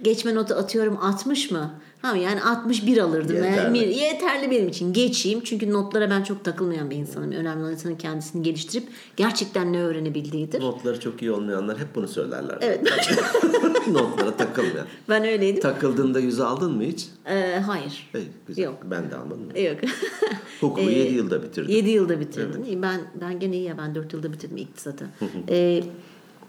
geçme 0.02 0.36
notu 0.36 0.54
atıyorum 0.54 0.98
60 1.02 1.52
mı? 1.52 1.74
Ha 2.06 2.18
yani 2.18 2.44
61 2.44 2.98
alırdım. 2.98 3.36
Yeterli. 3.36 3.78
Yani 3.78 3.98
yeterli 3.98 4.52
benim 4.52 4.68
için. 4.68 4.94
Geçeyim. 4.94 5.42
Çünkü 5.44 5.74
notlara 5.74 6.10
ben 6.10 6.24
çok 6.24 6.44
takılmayan 6.44 6.90
bir 6.90 6.96
insanım. 6.96 7.32
Önemli 7.32 7.64
olan 7.64 7.72
insanın 7.72 7.96
kendisini 7.96 8.44
geliştirip 8.44 8.88
gerçekten 9.18 9.74
ne 9.74 9.82
öğrenebildiğidir. 9.82 10.62
Notları 10.62 11.00
çok 11.00 11.22
iyi 11.22 11.32
olmayanlar 11.32 11.78
hep 11.78 11.96
bunu 11.96 12.08
söylerler. 12.08 12.58
Evet. 12.62 12.82
Notlara 13.88 14.38
takılmayan. 14.38 14.88
Ben 15.10 15.24
öyleydim. 15.26 15.62
Takıldığında 15.62 16.20
yüz 16.20 16.40
aldın 16.40 16.72
mı 16.72 16.84
hiç? 16.84 17.08
Ee, 17.26 17.60
hayır. 17.66 18.10
Hey, 18.12 18.28
güzel. 18.48 18.64
Yok. 18.64 18.76
Ben 18.84 19.12
de 19.12 19.16
almadım. 19.16 19.50
Yok. 19.56 19.78
Hukuku 20.62 20.90
7 20.90 21.14
yılda 21.14 21.44
bitirdim. 21.44 21.76
7 21.76 21.90
yılda 21.90 22.20
bitirdim. 22.20 22.64
İyi, 22.64 22.82
Ben 22.82 23.02
ben 23.22 23.40
gene 23.40 23.56
iyi 23.56 23.64
ya 23.64 23.78
ben 23.78 23.96
4 23.96 24.14
yılda 24.14 24.34
bitirdim 24.34 24.58
iktisatı. 24.58 25.06
ee, 25.50 25.84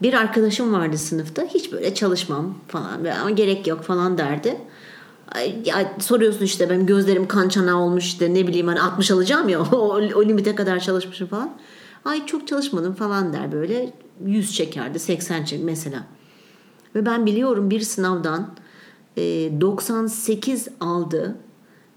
bir 0.02 0.14
arkadaşım 0.14 0.72
vardı 0.72 0.98
sınıfta. 0.98 1.44
Hiç 1.44 1.72
böyle 1.72 1.94
çalışmam 1.94 2.54
falan 2.68 3.04
ama 3.20 3.30
gerek 3.30 3.66
yok 3.66 3.82
falan 3.82 4.18
derdi. 4.18 4.56
Ya 5.64 5.94
soruyorsun 5.98 6.44
işte 6.44 6.70
benim 6.70 6.86
gözlerim 6.86 7.28
kan 7.28 7.48
çanağı 7.48 7.76
olmuş 7.76 8.04
işte 8.04 8.34
ne 8.34 8.46
bileyim 8.46 8.66
hani 8.66 8.80
60 8.80 9.10
alacağım 9.10 9.48
ya 9.48 9.60
o, 9.72 9.76
o 10.14 10.24
limite 10.24 10.54
kadar 10.54 10.80
çalışmışım 10.80 11.28
falan. 11.28 11.50
Ay 12.04 12.26
çok 12.26 12.48
çalışmadım 12.48 12.94
falan 12.94 13.32
der 13.32 13.52
böyle 13.52 13.92
100 14.24 14.54
çekerdi 14.54 14.98
80 14.98 15.44
çek 15.44 15.64
mesela. 15.64 16.02
Ve 16.94 17.06
ben 17.06 17.26
biliyorum 17.26 17.70
bir 17.70 17.80
sınavdan 17.80 18.54
e, 19.16 19.22
98 19.60 20.68
aldı 20.80 21.36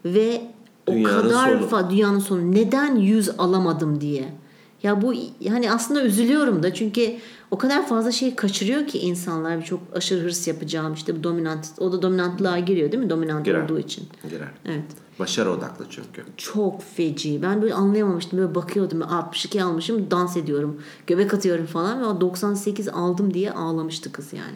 ve 0.05 0.41
o 0.87 0.91
Dünyanın 0.91 1.21
kadar 1.21 1.57
sonu. 1.57 1.67
fa 1.67 1.89
dünyanın 1.89 2.19
sonu 2.19 2.51
neden 2.51 2.95
100 2.95 3.29
alamadım 3.37 4.01
diye. 4.01 4.33
Ya 4.83 5.01
bu 5.01 5.13
yani 5.39 5.71
aslında 5.71 6.03
üzülüyorum 6.03 6.63
da 6.63 6.73
çünkü 6.73 7.11
o 7.51 7.57
kadar 7.57 7.87
fazla 7.87 8.11
şey 8.11 8.35
kaçırıyor 8.35 8.87
ki 8.87 8.99
insanlar 8.99 9.65
çok 9.65 9.79
aşırı 9.95 10.23
hırs 10.23 10.47
yapacağım 10.47 10.93
işte 10.93 11.15
bu 11.19 11.23
dominant 11.23 11.67
o 11.77 11.91
da 11.91 12.01
dominantlığa 12.01 12.59
giriyor 12.59 12.91
değil 12.91 13.03
mi 13.03 13.09
dominant 13.09 13.45
Girer. 13.45 13.63
olduğu 13.63 13.79
için. 13.79 14.07
Girer. 14.29 14.51
Evet. 14.65 14.83
Başarı 15.19 15.51
odaklı 15.51 15.85
çünkü. 15.89 16.23
Çok 16.37 16.83
feci. 16.83 17.41
Ben 17.41 17.61
böyle 17.61 17.73
anlayamamıştım. 17.73 18.39
Böyle 18.39 18.55
bakıyordum. 18.55 19.01
62 19.01 19.63
almışım. 19.63 20.11
Dans 20.11 20.37
ediyorum. 20.37 20.81
Göbek 21.07 21.33
atıyorum 21.33 21.65
falan. 21.65 22.01
Ve 22.01 22.05
o 22.05 22.21
98 22.21 22.87
aldım 22.87 23.33
diye 23.33 23.51
ağlamıştı 23.51 24.11
kız 24.11 24.33
yani. 24.33 24.55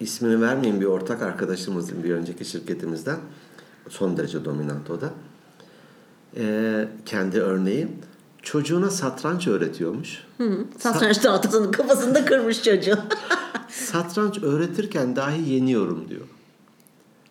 İsmini 0.00 0.40
vermeyeyim 0.40 0.80
bir 0.80 0.86
ortak 0.86 1.22
arkadaşımızın 1.22 2.04
bir 2.04 2.10
önceki 2.10 2.44
şirketimizden. 2.44 3.16
Son 3.88 4.16
derece 4.16 4.44
dominant 4.44 4.90
o 4.90 5.00
da. 5.00 5.10
Ee, 6.36 6.88
kendi 7.06 7.40
örneği. 7.40 7.88
Çocuğuna 8.42 8.90
satranç 8.90 9.46
öğretiyormuş. 9.46 10.24
Hı. 10.38 10.64
Satranç 10.78 11.18
tahtasının 11.18 11.72
kafasında 11.72 12.24
kırmış 12.24 12.62
çocuğu. 12.62 12.98
Satranç 13.68 14.42
öğretirken 14.42 15.16
dahi 15.16 15.50
yeniyorum 15.50 16.08
diyor. 16.08 16.26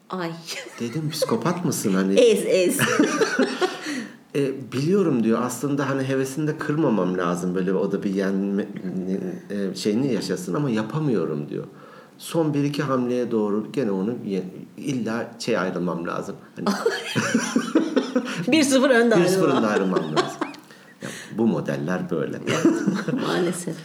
Ay. 0.09 0.31
Dedim 0.79 1.09
psikopat 1.09 1.65
mısın 1.65 1.93
hani? 1.93 2.19
Ez 2.19 2.43
ez. 2.45 2.77
E, 4.35 4.71
biliyorum 4.71 5.23
diyor 5.23 5.39
aslında 5.43 5.89
hani 5.89 6.03
hevesini 6.03 6.47
de 6.47 6.57
kırmamam 6.57 7.17
lazım 7.17 7.55
böyle 7.55 7.73
o 7.73 7.91
da 7.91 8.03
bir 8.03 8.13
yenme 8.13 8.67
e, 9.49 9.75
şeyini 9.75 10.13
yaşasın 10.13 10.53
ama 10.53 10.69
yapamıyorum 10.69 11.49
diyor. 11.49 11.63
Son 12.17 12.53
bir 12.53 12.63
iki 12.63 12.83
hamleye 12.83 13.31
doğru 13.31 13.71
gene 13.73 13.91
onu 13.91 14.13
illa 14.77 15.31
şey 15.39 15.57
ayrılmam 15.57 16.07
lazım. 16.07 16.35
Hani 16.55 16.67
1-0 18.47 18.89
önde 18.89 19.15
bir 19.15 19.21
ayrılma. 19.21 19.27
sıfırında 19.27 19.67
ayrılmam 19.67 19.99
lazım. 19.99 20.46
Bu 21.37 21.47
modeller 21.47 22.09
böyle. 22.09 22.39
Maalesef. 23.27 23.75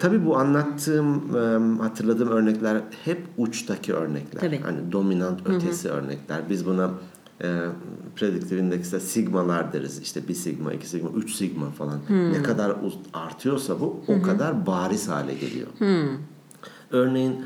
Tabii 0.00 0.26
bu 0.26 0.36
anlattığım, 0.36 1.78
hatırladığım 1.78 2.28
örnekler 2.28 2.80
hep 3.04 3.26
uçtaki 3.36 3.94
örnekler. 3.94 4.40
Tabii. 4.40 4.60
Hani 4.60 4.92
dominant 4.92 5.46
ötesi 5.46 5.88
örnekler. 5.88 6.40
Biz 6.50 6.66
buna 6.66 6.90
e, 7.42 7.60
prediktif 8.16 8.52
indekste 8.60 9.00
sigmalar 9.00 9.72
deriz. 9.72 9.98
İşte 9.98 10.28
bir 10.28 10.34
sigma, 10.34 10.72
iki 10.72 10.88
sigma, 10.88 11.10
üç 11.16 11.34
sigma 11.34 11.70
falan. 11.70 12.00
Ne 12.32 12.42
kadar 12.42 12.76
artıyorsa 13.12 13.80
bu 13.80 14.00
o 14.08 14.22
kadar 14.22 14.66
bariz 14.66 15.08
hale 15.08 15.34
geliyor. 15.34 15.68
Örneğin 16.90 17.44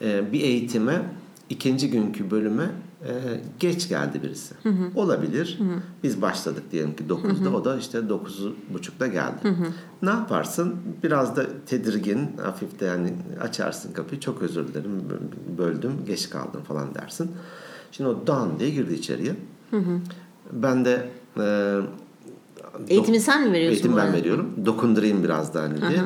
e, 0.00 0.32
bir 0.32 0.40
eğitime 0.40 1.02
ikinci 1.48 1.90
günkü 1.90 2.30
bölüme 2.30 2.70
e, 3.06 3.40
geç 3.60 3.88
geldi 3.88 4.22
birisi. 4.22 4.54
Olabilir. 4.94 5.58
Biz 6.02 6.22
başladık 6.22 6.62
diyelim 6.72 6.96
ki 6.96 7.04
9'da 7.08 7.50
o 7.56 7.64
da 7.64 7.76
işte 7.78 7.98
9.30'da 7.98 9.06
geldi. 9.06 9.56
Ne 10.02 10.10
yaparsın? 10.10 10.76
Biraz 11.02 11.36
da 11.36 11.46
tedirgin, 11.66 12.30
hafif 12.44 12.80
de 12.80 12.84
yani 12.84 13.12
açarsın 13.40 13.92
kapıyı. 13.92 14.20
Çok 14.20 14.42
özür 14.42 14.68
dilerim 14.68 15.02
böldüm, 15.58 15.92
geç 16.06 16.30
kaldım 16.30 16.62
falan 16.68 16.94
dersin. 16.94 17.30
Şimdi 17.92 18.10
o 18.10 18.26
dan 18.26 18.58
diye 18.58 18.70
girdi 18.70 18.94
içeriye. 18.94 19.34
Ben 20.52 20.84
de 20.84 21.08
e, 21.38 21.76
Eğitimi 22.88 23.20
sen 23.20 23.46
mi 23.46 23.52
veriyorsun 23.52 23.74
Eğitim 23.74 23.92
bu 23.92 23.96
ben 23.96 24.02
arada? 24.02 24.16
veriyorum. 24.16 24.50
Dokundurayım 24.66 25.24
biraz 25.24 25.54
da 25.54 25.62
hani 25.62 25.76
diye. 25.88 26.00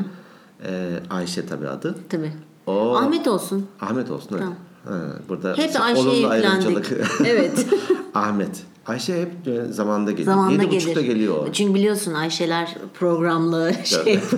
E, 0.64 1.00
Ayşe 1.11 1.46
tabii 1.46 1.68
adı. 1.68 1.94
Tabii. 2.09 2.33
O 2.66 2.96
Ahmet 2.96 3.28
olsun. 3.28 3.66
Ahmet 3.80 4.11
olsun 4.11 4.37
evet. 4.38 4.48
Ha, 4.88 5.01
burada 5.29 5.57
Hep 5.57 5.81
Ayşe'ye 5.81 6.29
ayrımcılık. 6.29 6.92
Evet. 7.27 7.66
Ahmet. 8.14 8.62
Ayşe 8.87 9.20
hep 9.20 9.49
e, 9.49 9.73
zamanda 9.73 10.11
geliyor. 10.11 10.27
Zamanında 10.37 10.62
Yedi 10.62 10.79
gelir. 10.79 11.01
geliyor. 11.01 11.49
Çünkü 11.53 11.75
biliyorsun 11.75 12.14
Ayşeler 12.14 12.77
programlı 12.94 13.73
şey. 13.85 14.20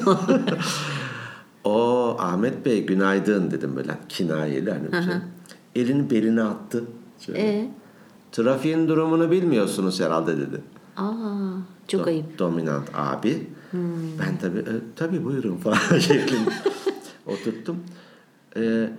O 1.64 2.16
Ahmet 2.18 2.66
Bey 2.66 2.86
günaydın 2.86 3.50
dedim 3.50 3.76
böyle 3.76 3.98
kinayeli 4.08 4.70
hani 4.70 5.04
şey. 5.04 5.14
Elini 5.82 6.10
beline 6.10 6.42
attı. 6.42 6.84
Şöyle. 7.20 7.38
Ee? 7.40 7.68
Trafiğin 8.32 8.88
durumunu 8.88 9.30
bilmiyorsunuz 9.30 10.00
herhalde 10.00 10.36
dedi. 10.38 10.60
Aa, 10.96 11.12
çok 11.88 12.06
ayıp. 12.06 12.38
Dominant 12.38 12.88
abi. 12.94 13.46
Hmm. 13.70 13.80
Ben 14.18 14.38
tabii 14.38 14.58
e, 14.58 14.74
tabii 14.96 15.24
buyurun 15.24 15.56
falan 15.56 15.98
şeklinde 15.98 16.50
oturttum. 17.26 17.76
E, 18.56 18.90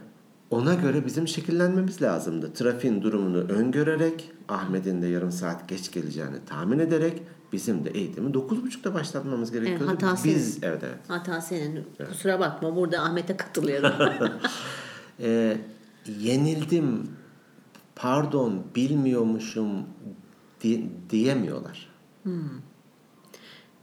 ona 0.52 0.74
göre 0.74 1.06
bizim 1.06 1.28
şekillenmemiz 1.28 2.02
lazımdı. 2.02 2.54
Trafiğin 2.54 3.02
durumunu 3.02 3.38
öngörerek, 3.38 4.32
Ahmet'in 4.50 5.02
de 5.02 5.08
yarım 5.08 5.32
saat 5.32 5.70
geç 5.70 5.92
geleceğini 5.92 6.36
tahmin 6.46 6.80
ederek 6.80 7.22
bizim 7.54 7.86
de 7.86 7.90
eğitimi 7.90 8.30
9.30'da 8.32 8.94
başlatmamız 8.94 9.52
gerekiyordu. 9.52 9.88
hata 9.88 10.16
senin. 10.18 10.36
Biz 10.36 10.64
evet 10.64 10.82
evet. 10.84 10.98
Hata 11.08 11.42
senin. 11.42 11.84
Kusura 12.10 12.40
bakma 12.40 12.76
burada 12.76 13.00
Ahmet'e 13.02 13.38
katılıyorum. 13.38 13.92
E, 15.20 15.58
yenildim, 16.20 17.10
pardon 17.96 18.64
bilmiyormuşum 18.76 19.70
di- 20.64 20.90
diyemiyorlar. 21.10 21.90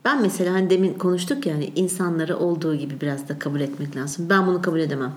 ben 0.05 0.23
mesela 0.23 0.53
hani 0.55 0.71
demin 0.71 0.95
konuştuk 0.95 1.47
ya 1.47 1.55
hani 1.55 1.73
insanları 1.77 2.37
olduğu 2.37 2.75
gibi 2.75 3.01
biraz 3.01 3.29
da 3.29 3.39
kabul 3.39 3.61
etmek 3.61 3.97
lazım. 3.97 4.27
Ben 4.31 4.47
bunu 4.47 4.63
kabul 4.63 4.81
edemem. 4.81 5.13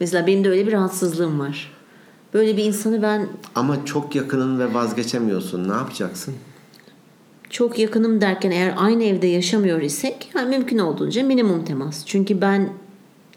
Mesela 0.00 0.26
benim 0.26 0.44
de 0.44 0.50
öyle 0.50 0.66
bir 0.66 0.72
rahatsızlığım 0.72 1.40
var. 1.40 1.72
Böyle 2.34 2.56
bir 2.56 2.64
insanı 2.64 3.02
ben 3.02 3.28
Ama 3.54 3.84
çok 3.84 4.14
yakının 4.14 4.58
ve 4.58 4.74
vazgeçemiyorsun. 4.74 5.68
Ne 5.68 5.72
yapacaksın? 5.72 6.34
çok 7.50 7.78
yakınım 7.78 8.20
derken 8.20 8.50
eğer 8.50 8.74
aynı 8.76 9.04
evde 9.04 9.26
yaşamıyor 9.26 9.80
isek 9.80 10.30
ha, 10.32 10.42
mümkün 10.42 10.78
olduğunca 10.78 11.22
minimum 11.22 11.64
temas. 11.64 12.06
Çünkü 12.06 12.40
ben 12.40 12.72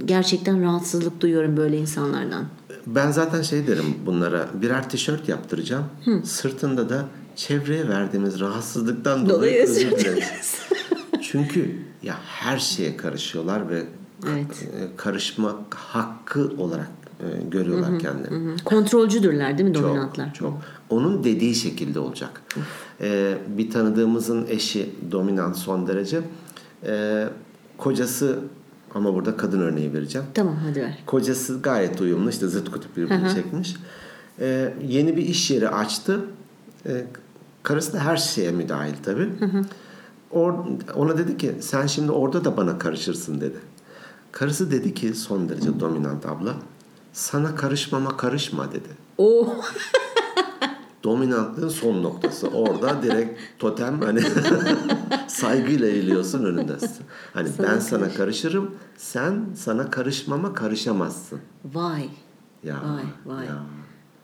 gerçekten 0.06 0.64
rahatsızlık 0.64 1.22
duyuyorum 1.22 1.58
böyle 1.58 1.78
insanlardan. 1.78 2.46
Ben 2.88 3.12
zaten 3.12 3.42
şey 3.42 3.68
derim 3.68 3.96
bunlara 4.06 4.48
birer 4.54 4.90
tişört 4.90 5.30
yaptıracağım. 5.30 5.86
Sırtında 6.24 6.90
da 6.90 7.06
çevreye 7.36 7.90
verdiğimiz 7.90 8.40
rahatsızlıktan 8.40 9.30
dolayı, 9.30 9.40
Dolayı 9.40 9.64
özür 9.64 9.92
dileriz. 9.92 10.60
Çünkü 11.22 11.76
ya 12.04 12.16
her 12.26 12.58
şeye 12.60 12.98
karışıyorlar 12.98 13.70
ve 13.70 13.84
Evet. 14.30 14.64
e, 14.64 14.96
karışma 14.98 15.56
hakkı 15.70 16.52
olarak 16.58 16.90
e, 17.20 17.26
görüyorlar 17.52 18.00
kendilerini. 18.00 18.60
Kontrolcüdürler 18.66 19.58
değil 19.58 19.70
mi 19.70 19.76
Çok, 19.76 19.84
dominantlar? 19.84 20.34
çok. 20.34 20.54
Onun 20.90 21.24
dediği 21.24 21.56
şekilde 21.56 22.00
olacak. 22.00 22.42
Ee, 23.02 23.38
bir 23.48 23.72
tanıdığımızın 23.72 24.46
eşi 24.50 24.90
dominant 25.12 25.58
son 25.58 25.88
derece. 25.88 26.22
Ee, 26.86 27.28
kocası 27.78 28.40
ama 28.96 29.14
burada 29.14 29.38
kadın 29.38 29.60
örneği 29.60 29.94
vereceğim. 29.94 30.28
Tamam 30.34 30.56
hadi 30.68 30.82
ver. 30.82 31.00
Kocası 31.06 31.60
gayet 31.62 32.02
uyumlu 32.02 32.30
işte 32.30 32.48
zıt 32.48 32.72
kutup 32.72 32.98
birbirini 32.98 33.34
çekmiş. 33.36 33.76
Ee, 34.40 34.74
yeni 34.88 35.18
bir 35.18 35.26
iş 35.26 35.52
yeri 35.52 35.70
açtı. 35.70 36.20
Ee, 36.86 37.06
karısı 37.64 37.94
da 37.94 38.00
her 38.00 38.18
şeye 38.18 38.52
müdahil 38.52 38.94
tabii. 39.04 39.30
Or- 40.34 40.92
ona 40.96 41.18
dedi 41.18 41.38
ki 41.38 41.56
sen 41.60 41.88
şimdi 41.88 42.12
orada 42.12 42.46
da 42.46 42.58
bana 42.58 42.78
karışırsın 42.78 43.42
dedi. 43.42 43.58
Karısı 44.34 44.72
dedi 44.72 44.94
ki 44.94 45.14
son 45.14 45.50
derece 45.50 45.80
dominant 45.80 46.26
abla. 46.26 46.56
Sana 47.14 47.56
karışmama 47.56 48.18
karışma 48.18 48.72
dedi. 48.72 48.90
Oo. 49.18 49.56
Dominantlığın 51.04 51.70
son 51.70 52.04
noktası. 52.04 52.48
Orada 52.48 53.04
direkt 53.04 53.40
totem 53.60 54.02
hani 54.02 54.22
saygıyla 55.28 55.88
eğiliyorsun 55.88 56.46
önündesin. 56.46 57.06
Hani 57.34 57.50
ben 57.64 57.80
sana 57.80 58.10
karışırım, 58.14 58.72
sen 58.98 59.46
sana 59.56 59.90
karışmama 59.90 60.54
karışamazsın. 60.54 61.40
Vay. 61.66 62.10
Ya, 62.64 62.76
Vay, 62.76 63.36
vay. 63.36 63.46
ya. 63.46 63.64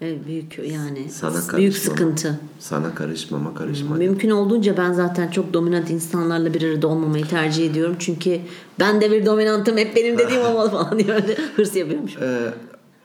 Evet, 0.02 0.26
büyük 0.28 0.58
yani 0.58 1.10
Sana 1.10 1.58
büyük 1.58 1.78
sıkıntı. 1.78 2.40
Sana 2.60 2.96
karışmama 2.96 3.54
karışma. 3.54 3.96
Mümkün 3.96 4.30
olduğunca 4.30 4.78
ben 4.78 4.94
zaten 4.94 5.32
çok 5.32 5.54
dominant 5.54 5.90
insanlarla 5.90 6.54
bir 6.54 6.74
arada 6.74 6.88
olmamayı 6.88 7.26
tercih 7.26 7.70
ediyorum. 7.70 7.96
Çünkü 8.00 8.42
ben 8.80 9.02
de 9.02 9.12
bir 9.12 9.26
dominantım 9.26 9.78
hep 9.78 9.96
benim 9.96 10.18
dediğim 10.18 10.42
olmalı 10.46 10.70
falan 10.70 11.00
diye 11.00 11.12
öyle 11.12 11.36
hırs 11.56 11.76
yapıyormuş. 11.76 12.18
Ee, 12.18 12.54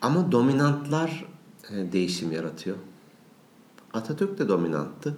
ama 0.02 0.32
dominantlar 0.32 1.24
e, 1.70 1.92
değişim 1.92 2.32
yaratıyor. 2.32 2.76
Atatürk 3.92 4.38
de 4.38 4.48
dominanttı. 4.48 5.16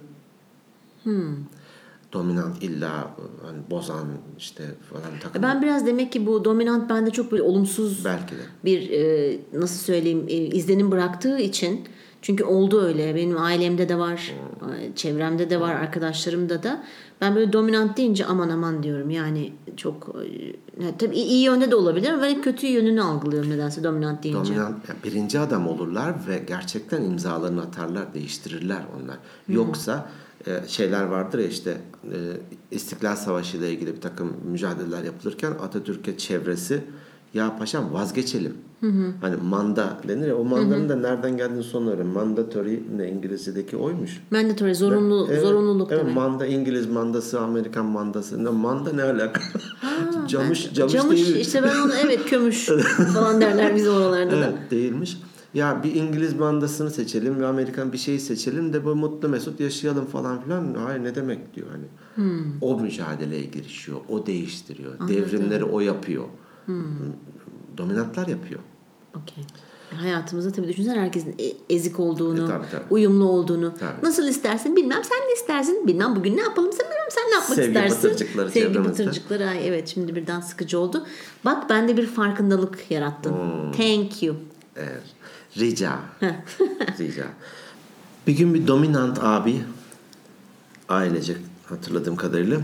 Hmm. 1.03 1.35
Dominant 2.13 2.63
illa 2.63 2.87
e, 2.87 3.45
hani 3.45 3.57
bozan 3.69 4.07
işte 4.37 4.63
falan 4.89 5.19
takım. 5.21 5.43
Ben 5.43 5.61
biraz 5.61 5.85
demek 5.85 6.11
ki 6.11 6.25
bu 6.25 6.45
dominant 6.45 6.89
bende 6.89 7.11
çok 7.11 7.31
böyle 7.31 7.43
olumsuz 7.43 8.05
Belki 8.05 8.35
de. 8.35 8.39
bir 8.65 8.89
e, 8.91 9.39
nasıl 9.53 9.79
söyleyeyim 9.79 10.25
e, 10.27 10.35
izlenim 10.35 10.91
bıraktığı 10.91 11.39
için 11.39 11.87
çünkü 12.21 12.43
oldu 12.43 12.81
öyle 12.81 13.15
benim 13.15 13.37
ailemde 13.37 13.89
de 13.89 13.97
var 13.97 14.33
e, 14.79 14.95
çevremde 14.95 15.49
de 15.49 15.59
var 15.59 15.75
arkadaşlarımda 15.75 16.63
da 16.63 16.83
ben 17.21 17.35
böyle 17.35 17.53
dominant 17.53 17.97
deyince 17.97 18.25
aman 18.25 18.49
aman 18.49 18.83
diyorum 18.83 19.09
yani 19.09 19.53
çok 19.77 20.15
e, 20.79 20.97
tabii 20.97 21.15
iyi 21.15 21.43
yönde 21.43 21.71
de 21.71 21.75
olabilir 21.75 22.09
ama 22.09 22.21
ben 22.21 22.29
hep 22.29 22.43
kötü 22.43 22.67
yönünü 22.67 23.01
algılıyorum 23.01 23.49
nedense 23.49 23.83
dominant 23.83 24.23
deyince. 24.23 24.53
Dominant 24.53 24.89
yani 24.89 24.99
birinci 25.03 25.39
adam 25.39 25.67
olurlar 25.67 26.13
ve 26.27 26.43
gerçekten 26.47 27.03
imzalarını 27.03 27.61
atarlar, 27.61 28.13
değiştirirler 28.13 28.81
onlar. 28.97 29.17
Yoksa 29.49 30.09
e, 30.23 30.26
şeyler 30.67 31.03
vardır 31.03 31.39
ya 31.39 31.47
işte 31.47 31.77
e, 32.03 32.17
İstiklal 32.71 33.15
Savaşı 33.15 33.57
ile 33.57 33.71
ilgili 33.71 33.95
bir 33.95 34.01
takım 34.01 34.33
mücadeleler 34.51 35.03
yapılırken 35.03 35.51
Atatürk'e 35.51 36.17
çevresi 36.17 36.81
ya 37.33 37.57
paşam 37.59 37.93
vazgeçelim. 37.93 38.53
Hani 39.21 39.35
manda 39.43 39.97
denir 40.07 40.27
ya 40.27 40.35
o 40.37 40.43
mandanın 40.43 40.89
da 40.89 40.95
nereden 40.95 41.37
geldiğini 41.37 41.63
sonra 41.63 41.89
öğren. 41.89 42.05
Mandatory 42.07 42.79
ne 42.97 43.09
İngilizce'deki 43.11 43.77
oymuş. 43.77 44.21
Mandatory 44.31 44.75
zorunlu 44.75 45.27
Evet, 45.31 45.41
zorunluluk 45.41 45.91
evet, 45.91 46.01
demek. 46.01 46.15
manda 46.15 46.45
İngiliz 46.45 46.87
mandası, 46.89 47.39
Amerikan 47.39 47.85
mandası. 47.85 48.43
Ne 48.43 48.49
manda 48.49 48.93
ne 48.93 49.03
alaka? 49.03 49.41
camış, 50.27 50.73
camış, 50.73 50.93
Camış 50.93 51.17
değil. 51.25 51.35
işte 51.35 51.63
ben 51.63 51.75
onu 51.85 51.91
evet 52.05 52.25
kömüş 52.25 52.65
falan 53.13 53.41
derler 53.41 53.75
bizim 53.75 53.93
oralarda 53.93 54.31
da. 54.31 54.35
Evet 54.45 54.71
değilmiş. 54.71 55.17
Ya 55.53 55.83
bir 55.83 55.95
İngiliz 55.95 56.33
mandasını 56.33 56.89
seçelim 56.91 57.39
ve 57.39 57.45
Amerikan 57.47 57.93
bir 57.93 57.97
şeyi 57.97 58.19
seçelim 58.19 58.73
de 58.73 58.85
bu 58.85 58.95
mutlu 58.95 59.29
mesut 59.29 59.59
yaşayalım 59.59 60.05
falan 60.05 60.41
filan. 60.41 60.73
Hayır 60.85 61.03
ne 61.03 61.15
demek 61.15 61.55
diyor 61.55 61.67
hani. 61.71 61.85
O 62.61 62.79
mücadeleye 62.79 63.43
girişiyor. 63.43 63.97
O 64.09 64.25
değiştiriyor. 64.25 65.07
Devrimleri 65.07 65.63
o 65.63 65.79
yapıyor. 65.79 66.23
Dominantlar 67.77 68.27
yapıyor. 68.27 68.59
Okey. 69.23 69.43
Hayatımızda 69.95 70.51
tabii 70.51 70.67
düşünsene 70.67 70.99
herkesin 70.99 71.35
e- 71.39 71.73
ezik 71.75 71.99
olduğunu, 71.99 72.43
E, 72.43 72.47
tabii, 72.47 72.65
tabii. 72.71 72.83
uyumlu 72.89 73.25
olduğunu. 73.29 73.73
Tabii. 73.79 74.05
Nasıl 74.05 74.27
istersin 74.27 74.75
bilmem. 74.75 75.03
Sen 75.03 75.17
ne 75.27 75.33
istersin 75.33 75.87
bilmem. 75.87 76.15
Bugün 76.15 76.37
ne 76.37 76.41
yapalım 76.41 76.71
sen 76.73 76.85
bilmem. 76.85 77.07
Sen 77.09 77.23
ne 77.29 77.33
yapmak 77.33 77.55
Sevgi 77.55 77.67
istersin? 77.69 78.25
Sevgi 78.35 78.53
çevremizde. 78.53 78.83
pıtırcıkları. 79.03 79.47
Ay, 79.47 79.67
evet 79.67 79.87
şimdi 79.87 80.15
birden 80.15 80.39
sıkıcı 80.41 80.79
oldu. 80.79 81.05
Bak 81.45 81.69
bende 81.69 81.97
bir 81.97 82.05
farkındalık 82.05 82.91
yarattın. 82.91 83.31
Hmm. 83.31 83.71
Thank 83.71 84.23
you. 84.23 84.35
Evet. 84.75 85.03
Rica. 85.59 85.99
Rica. 86.99 87.25
Bir 88.27 88.33
gün 88.33 88.53
bir 88.53 88.67
dominant 88.67 89.23
abi 89.23 89.63
ailecek 90.89 91.37
hatırladığım 91.69 92.15
kadarıyla 92.15 92.59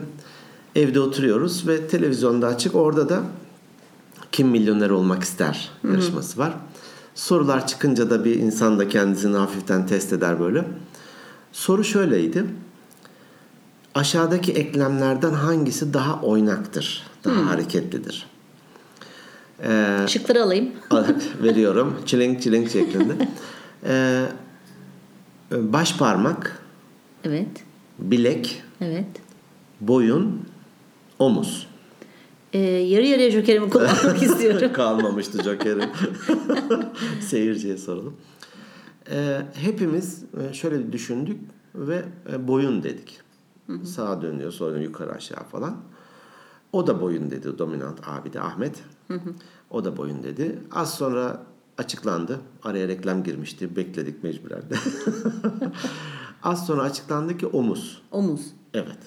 Evde 0.76 1.00
oturuyoruz 1.00 1.68
ve 1.68 1.88
televizyonda 1.88 2.48
açık. 2.48 2.76
Orada 2.76 3.10
da 3.10 3.24
kim 4.32 4.48
milyoner 4.48 4.90
olmak 4.90 5.24
ister 5.24 5.72
yarışması 5.84 6.40
var. 6.40 6.54
Sorular 7.16 7.68
çıkınca 7.68 8.10
da 8.10 8.26
bir 8.26 8.36
insan 8.36 8.80
da 8.80 8.88
kendisini 8.88 9.38
hafiften 9.38 9.88
test 9.88 10.14
eder 10.14 10.40
böyle. 10.40 10.66
Soru 11.52 11.84
şöyleydi. 11.84 12.46
Aşağıdaki 13.96 14.52
eklemlerden 14.52 15.34
hangisi 15.34 15.94
daha 15.94 16.22
oynaktır, 16.22 17.04
daha 17.24 17.50
hareketlidir? 17.50 18.28
Ee, 19.64 19.98
Şıkları 20.08 20.44
alayım. 20.44 20.72
veriyorum. 21.44 22.02
Çilink 22.06 22.42
çilink 22.42 22.70
şeklinde. 22.72 23.14
Ee, 23.86 24.26
baş 25.52 25.98
parmak, 25.98 26.62
Evet. 27.24 27.48
bilek, 28.00 28.64
Evet. 28.82 29.06
boyun, 29.82 30.42
omuz. 31.20 31.68
Ee, 32.54 32.60
yarı 32.60 33.06
yarıya 33.06 33.32
jokerimi 33.32 33.70
kullanmak 33.70 34.24
istiyorum. 34.24 34.74
Kalmamıştı 34.74 35.44
Joker'in. 35.44 35.90
Seyirciye 37.22 37.78
soralım. 37.78 38.18
Ee, 39.12 39.42
hepimiz 39.54 40.24
e, 40.50 40.54
şöyle 40.54 40.92
düşündük 40.94 41.40
ve 41.76 42.06
e, 42.34 42.48
boyun 42.48 42.84
dedik. 42.84 43.20
Sağa 43.84 44.22
dönüyor 44.22 44.52
sonra 44.52 44.80
yukarı 44.80 45.12
aşağı 45.12 45.44
falan. 45.44 45.78
O 46.74 46.88
da 46.88 47.02
boyun 47.02 47.32
dedi 47.32 47.58
dominant 47.58 48.08
abi 48.08 48.34
de 48.34 48.40
Ahmet. 48.42 48.76
O 49.74 49.86
da 49.86 49.98
boyun 49.98 50.24
dedi. 50.24 50.60
Az 50.72 50.94
sonra 50.94 51.44
açıklandı. 51.78 52.40
Araya 52.64 52.88
reklam 52.88 53.24
girmişti. 53.24 53.76
Bekledik 53.76 54.24
mecburen 54.24 54.62
de. 54.70 54.76
Az 56.44 56.66
sonra 56.68 56.82
açıklandı 56.82 57.38
ki 57.38 57.48
omuz. 57.48 58.02
Omuz. 58.12 58.42
Evet. 58.74 58.98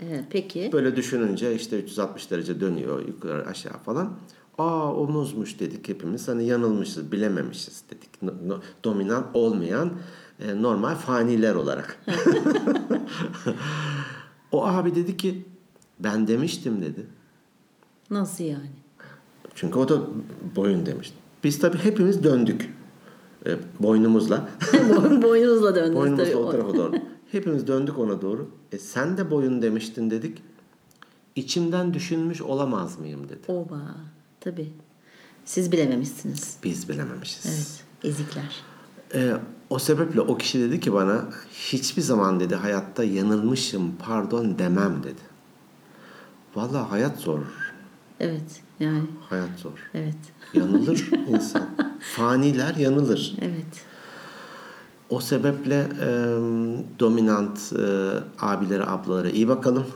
Ee, 0.00 0.24
peki. 0.30 0.70
Böyle 0.72 0.96
düşününce 0.96 1.54
işte 1.54 1.82
360 1.82 2.30
derece 2.30 2.60
dönüyor 2.60 3.06
yukarı 3.06 3.46
aşağı 3.46 3.78
falan. 3.78 4.12
Aa 4.58 4.92
omuzmuş 4.94 5.60
dedik 5.60 5.88
hepimiz. 5.88 6.28
Hani 6.28 6.46
yanılmışız, 6.46 7.12
bilememişiz 7.12 7.82
dedik. 7.90 8.22
No- 8.22 8.48
no- 8.48 8.60
dominant 8.84 9.26
olmayan 9.36 9.92
e, 10.40 10.62
normal 10.62 10.94
faniler 10.94 11.54
olarak. 11.54 12.04
o 14.52 14.66
abi 14.66 14.94
dedi 14.94 15.16
ki 15.16 15.44
ben 16.00 16.28
demiştim 16.28 16.82
dedi. 16.82 17.06
Nasıl 18.10 18.44
yani? 18.44 18.70
Çünkü 19.60 19.78
o 19.78 19.88
da 19.88 20.00
boyun 20.56 20.86
demişti. 20.86 21.16
Biz 21.44 21.58
tabii 21.58 21.78
hepimiz 21.78 22.24
döndük. 22.24 22.74
E, 23.46 23.56
boynumuzla. 23.80 24.48
Boy- 24.72 25.22
Boynunuzla 25.22 25.74
döndünüz 25.74 25.96
Boynumuzla 25.96 26.24
tabii. 26.24 26.36
o 26.36 26.50
tarafa 26.50 26.74
doğru. 26.74 26.92
Hepimiz 27.32 27.66
döndük 27.66 27.98
ona 27.98 28.22
doğru. 28.22 28.50
E 28.72 28.78
sen 28.78 29.16
de 29.16 29.30
boyun 29.30 29.62
demiştin 29.62 30.10
dedik. 30.10 30.42
İçimden 31.36 31.94
düşünmüş 31.94 32.42
olamaz 32.42 32.98
mıyım 32.98 33.28
dedi. 33.28 33.52
Oba. 33.52 33.80
Tabii. 34.40 34.68
Siz 35.44 35.72
bilememişsiniz. 35.72 36.56
Biz 36.64 36.88
bilememişiz. 36.88 37.46
Evet. 37.46 37.84
Ezikler. 38.14 38.62
E, 39.14 39.32
o 39.70 39.78
sebeple 39.78 40.20
o 40.20 40.38
kişi 40.38 40.60
dedi 40.60 40.80
ki 40.80 40.92
bana 40.92 41.24
hiçbir 41.52 42.02
zaman 42.02 42.40
dedi 42.40 42.54
hayatta 42.54 43.04
yanılmışım 43.04 43.92
pardon 44.06 44.58
demem 44.58 45.02
dedi. 45.02 45.20
Vallahi 46.54 46.88
hayat 46.88 47.18
zor. 47.18 47.38
Evet. 48.20 48.60
Yani. 48.80 49.02
Hayat 49.30 49.48
zor. 49.62 49.90
Evet. 49.94 50.14
Yanılır 50.54 51.10
insan. 51.28 51.62
Faniler 52.00 52.74
yanılır. 52.74 53.34
Evet. 53.40 53.84
O 55.10 55.20
sebeple 55.20 55.74
e, 55.74 56.08
dominant 57.00 57.58
e, 57.72 57.84
abilere, 58.40 58.84
ablalara 58.86 59.30
iyi 59.30 59.48
bakalım. 59.48 59.86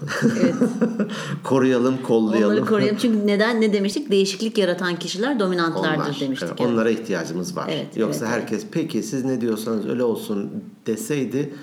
Evet. 0.42 0.54
Koruyalım, 1.44 2.02
kollayalım. 2.02 2.54
Onları 2.54 2.66
koruyalım. 2.66 2.96
Çünkü 2.96 3.26
neden 3.26 3.60
ne 3.60 3.72
demiştik? 3.72 4.10
Değişiklik 4.10 4.58
yaratan 4.58 4.96
kişiler 4.96 5.40
dominantlardır 5.40 6.04
Onlar, 6.04 6.20
demiştik. 6.20 6.48
evet, 6.48 6.60
evet. 6.60 6.72
Onlara 6.72 6.90
ihtiyacımız 6.90 7.56
var. 7.56 7.68
Evet, 7.72 7.96
Yoksa 7.96 8.26
evet, 8.26 8.34
herkes 8.34 8.66
peki 8.72 9.02
siz 9.02 9.24
ne 9.24 9.40
diyorsanız 9.40 9.86
öyle 9.86 10.02
olsun 10.02 10.50
deseydi 10.86 11.54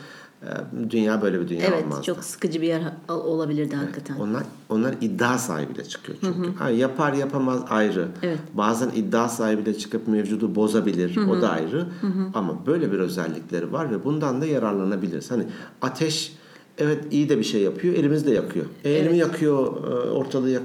dünya 0.89 1.21
böyle 1.21 1.41
bir 1.41 1.47
dünya 1.47 1.65
Evet, 1.67 1.83
olmazdı. 1.83 2.03
çok 2.03 2.23
sıkıcı 2.23 2.61
bir 2.61 2.67
yer 2.67 2.81
olabilirdi 3.09 3.75
hakikaten. 3.75 4.15
Onlar 4.15 4.43
onlar 4.69 4.95
iddia 5.01 5.37
sahibiyle 5.37 5.83
çıkıyor 5.85 6.17
çünkü. 6.21 6.53
Ha, 6.59 6.69
yapar 6.69 7.13
yapamaz 7.13 7.59
ayrı. 7.69 8.07
Evet. 8.23 8.39
Bazen 8.53 8.89
iddia 8.95 9.29
sahibiyle 9.29 9.77
çıkıp 9.77 10.07
mevcudu 10.07 10.55
bozabilir. 10.55 11.17
O 11.27 11.41
da 11.41 11.49
ayrı. 11.49 11.85
Ama 12.33 12.65
böyle 12.67 12.91
bir 12.91 12.99
özellikleri 12.99 13.73
var 13.73 13.91
ve 13.91 14.03
bundan 14.03 14.41
da 14.41 14.45
yararlanabiliriz. 14.45 15.31
Hani 15.31 15.43
ateş 15.81 16.33
evet 16.77 17.03
iyi 17.11 17.29
de 17.29 17.37
bir 17.37 17.43
şey 17.43 17.61
yapıyor. 17.61 17.93
Elimizde 17.95 18.31
yakıyor. 18.31 18.65
E, 18.83 18.89
elimi 18.91 19.17
yakıyor, 19.17 19.83
e, 19.87 20.09
ortalığı 20.09 20.49
yak- 20.49 20.63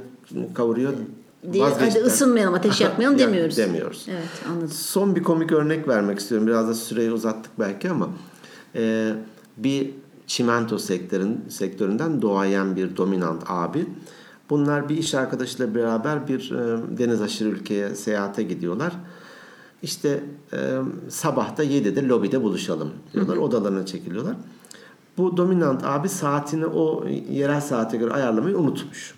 kavuruyor. 0.54 0.92
Diye, 1.52 1.64
hadi 1.64 1.98
ısınmayalım, 1.98 2.54
ateş 2.54 2.80
yakmayalım 2.80 3.18
Yak- 3.18 3.28
demiyoruz. 3.28 3.56
Demiyoruz. 3.56 4.06
Evet, 4.10 4.28
anladım. 4.50 4.68
Son 4.68 5.16
bir 5.16 5.22
komik 5.22 5.52
örnek 5.52 5.88
vermek 5.88 6.18
istiyorum. 6.18 6.46
Biraz 6.46 6.68
da 6.68 6.74
süreyi 6.74 7.10
uzattık 7.12 7.52
belki 7.58 7.90
ama 7.90 8.08
e, 8.74 9.12
bir 9.57 9.90
çimento 10.27 10.79
sektörün, 10.79 11.45
sektöründen 11.49 12.23
doğayan 12.23 12.77
bir 12.77 12.97
dominant 12.97 13.43
abi. 13.47 13.87
Bunlar 14.51 14.88
bir 14.88 14.97
iş 14.97 15.14
arkadaşıyla 15.14 15.75
beraber 15.75 16.29
bir 16.29 16.51
e, 16.51 16.79
deniz 16.99 17.23
aşırı 17.23 17.49
ülkeye 17.49 17.95
seyahate 17.95 18.43
gidiyorlar. 18.43 18.93
İşte 19.83 20.25
e, 20.53 20.79
sabah 21.09 21.57
da 21.57 21.64
7'de 21.64 22.09
lobide 22.09 22.43
buluşalım 22.43 22.90
diyorlar. 23.12 23.37
Odalarına 23.37 23.87
çekiliyorlar. 23.87 24.37
Bu 25.19 25.37
dominant 25.37 25.85
abi 25.85 26.09
saatini 26.09 26.67
o 26.67 27.07
yerel 27.31 27.61
saate 27.61 27.97
göre 27.97 28.12
ayarlamayı 28.12 28.59
unutmuş. 28.59 29.14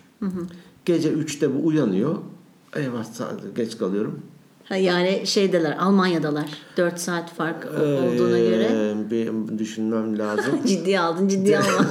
Gece 0.85 1.13
3'te 1.13 1.55
bu 1.55 1.67
uyanıyor. 1.67 2.15
Eyvah 2.75 3.05
geç 3.55 3.77
kalıyorum. 3.77 4.19
Ha, 4.69 4.75
yani 4.75 5.21
şeydeler, 5.27 5.77
Almanya'dalar. 5.79 6.45
4 6.77 6.99
saat 6.99 7.33
fark 7.33 7.65
olduğuna 7.65 8.39
göre. 8.39 8.67
Ee, 8.71 9.11
bir 9.11 9.57
düşünmem 9.59 10.19
lazım. 10.19 10.59
Ciddiye 10.67 10.99
aldın, 10.99 11.27
ciddiye 11.27 11.59
alma. 11.59 11.87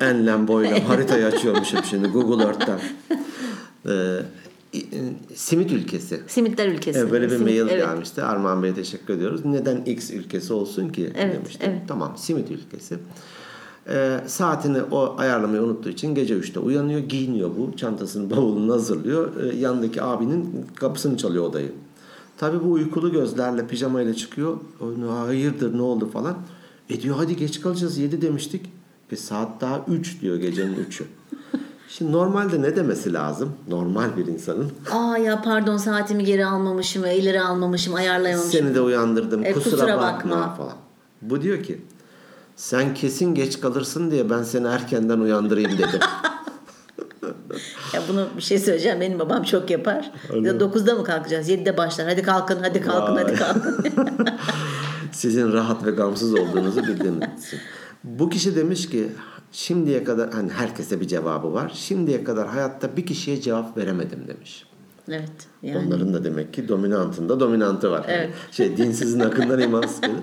Enlem 0.00 0.48
boylam 0.48 0.80
haritayı 0.80 1.26
açıyormuşum 1.26 1.80
şimdi 1.90 2.08
Google 2.08 2.44
Earth'ten. 2.44 2.80
Ee, 3.88 4.16
simit 5.34 5.72
ülkesi. 5.72 6.20
Simitler 6.26 6.66
ülkesi. 6.68 6.98
Evet, 6.98 7.10
böyle 7.12 7.26
bir 7.30 7.36
Simit- 7.36 7.44
mail 7.44 7.60
evet. 7.60 7.86
gelmişti. 7.86 8.22
Armağan 8.22 8.62
Bey'e 8.62 8.74
teşekkür 8.74 9.14
ediyoruz. 9.14 9.44
Neden 9.44 9.84
X 9.84 10.10
ülkesi 10.10 10.52
olsun 10.52 10.88
ki 10.88 11.12
Evet, 11.16 11.34
demiştim. 11.34 11.70
evet. 11.70 11.80
Tamam 11.88 12.14
simit 12.16 12.50
ülkesi. 12.50 12.98
Ee, 13.88 14.20
saatini 14.26 14.82
o 14.82 15.14
ayarlamayı 15.18 15.62
unuttuğu 15.62 15.88
için 15.88 16.14
gece 16.14 16.34
3'te 16.34 16.60
uyanıyor, 16.60 17.00
giyiniyor 17.00 17.50
bu. 17.58 17.76
Çantasını, 17.76 18.30
bavulunu 18.36 18.72
hazırlıyor. 18.72 19.36
Ee, 19.36 19.56
yanındaki 19.56 20.02
abinin 20.02 20.66
kapısını 20.74 21.16
çalıyor 21.16 21.44
odayı. 21.44 21.72
Tabii 22.38 22.64
bu 22.64 22.72
uykulu 22.72 23.12
gözlerle 23.12 23.66
pijamayla 23.66 24.14
çıkıyor. 24.14 24.56
Hayırdır 25.26 25.78
ne 25.78 25.82
oldu 25.82 26.10
falan. 26.10 26.36
E 26.90 27.02
diyor 27.02 27.16
hadi 27.16 27.36
geç 27.36 27.60
kalacağız 27.60 27.98
7 27.98 28.22
demiştik. 28.22 28.66
E 29.12 29.16
saat 29.16 29.60
daha 29.60 29.84
3 29.88 30.20
diyor 30.20 30.36
gecenin 30.36 30.74
3'ü. 30.74 31.04
Şimdi 31.88 32.12
normalde 32.12 32.62
ne 32.62 32.76
demesi 32.76 33.12
lazım? 33.12 33.52
Normal 33.68 34.16
bir 34.16 34.26
insanın. 34.26 34.72
Aa 34.92 35.18
ya 35.18 35.42
pardon 35.42 35.76
saatimi 35.76 36.24
geri 36.24 36.46
almamışım 36.46 37.02
ve 37.02 37.18
ileri 37.18 37.40
almamışım, 37.40 37.94
ayarlayamamışım. 37.94 38.60
Seni 38.60 38.74
de 38.74 38.80
uyandırdım. 38.80 39.44
E, 39.44 39.52
kusura, 39.52 39.70
kusura 39.76 39.98
bakma. 39.98 40.30
bakma. 40.30 40.54
falan. 40.54 40.74
Bu 41.22 41.42
diyor 41.42 41.62
ki 41.62 41.80
sen 42.56 42.94
kesin 42.94 43.34
geç 43.34 43.60
kalırsın 43.60 44.10
diye 44.10 44.30
ben 44.30 44.42
seni 44.42 44.66
erkenden 44.66 45.20
uyandırayım 45.20 45.72
dedim. 45.72 46.00
Ya 47.94 48.02
bunu 48.08 48.28
bir 48.36 48.42
şey 48.42 48.58
söyleyeceğim. 48.58 49.00
Benim 49.00 49.18
babam 49.18 49.42
çok 49.42 49.70
yapar. 49.70 50.12
Ya 50.30 50.52
9'da 50.52 50.94
mı 50.94 51.04
kalkacağız? 51.04 51.48
7'de 51.50 51.76
başlar. 51.76 52.08
Hadi 52.08 52.22
kalkın, 52.22 52.58
hadi 52.62 52.80
kalkın, 52.80 53.14
Vay. 53.14 53.22
hadi 53.22 53.34
kalkın. 53.34 53.84
Sizin 55.12 55.52
rahat 55.52 55.86
ve 55.86 55.90
gamsız 55.90 56.34
olduğunuzu 56.34 56.82
bildiğim 56.82 57.16
için. 57.16 57.58
Bu 58.04 58.28
kişi 58.30 58.56
demiş 58.56 58.88
ki 58.88 59.08
şimdiye 59.52 60.04
kadar 60.04 60.32
hani 60.32 60.50
herkese 60.50 61.00
bir 61.00 61.08
cevabı 61.08 61.52
var. 61.52 61.72
Şimdiye 61.74 62.24
kadar 62.24 62.48
hayatta 62.48 62.96
bir 62.96 63.06
kişiye 63.06 63.40
cevap 63.40 63.76
veremedim 63.76 64.28
demiş. 64.28 64.66
evet. 65.08 65.30
Yani. 65.62 65.86
Onların 65.86 66.14
da 66.14 66.24
demek 66.24 66.54
ki 66.54 66.68
dominantında 66.68 67.40
dominantı 67.40 67.90
var. 67.90 68.04
Evet. 68.08 68.30
Şey 68.50 68.76
dinsizin 68.76 69.20
akından 69.20 69.60
imansız 69.60 70.00
gelir. 70.00 70.16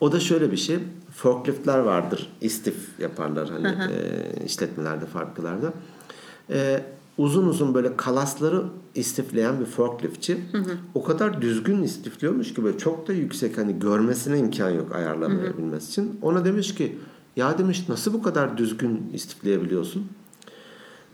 O 0.00 0.12
da 0.12 0.20
şöyle 0.20 0.52
bir 0.52 0.56
şey. 0.56 0.78
Forkliftler 1.22 1.78
vardır. 1.78 2.32
istif 2.40 2.76
yaparlar 2.98 3.50
hani 3.50 3.68
e, 3.68 4.44
işletmelerde, 4.44 5.06
fabrikalarda. 5.06 5.72
E, 6.50 6.82
uzun 7.18 7.46
uzun 7.46 7.74
böyle 7.74 7.96
kalasları 7.96 8.62
istifleyen 8.94 9.60
bir 9.60 9.64
forkliftçi 9.64 10.38
o 10.94 11.04
kadar 11.04 11.42
düzgün 11.42 11.82
istifliyormuş 11.82 12.54
ki 12.54 12.64
böyle 12.64 12.78
çok 12.78 13.08
da 13.08 13.12
yüksek 13.12 13.58
hani 13.58 13.78
görmesine 13.78 14.38
imkan 14.38 14.70
yok 14.70 14.94
ayarlamayabilmesi 14.94 15.88
için. 15.90 16.18
Ona 16.22 16.44
demiş 16.44 16.74
ki 16.74 16.98
ya 17.36 17.58
demiş 17.58 17.88
nasıl 17.88 18.12
bu 18.12 18.22
kadar 18.22 18.58
düzgün 18.58 19.10
istifleyebiliyorsun? 19.14 20.06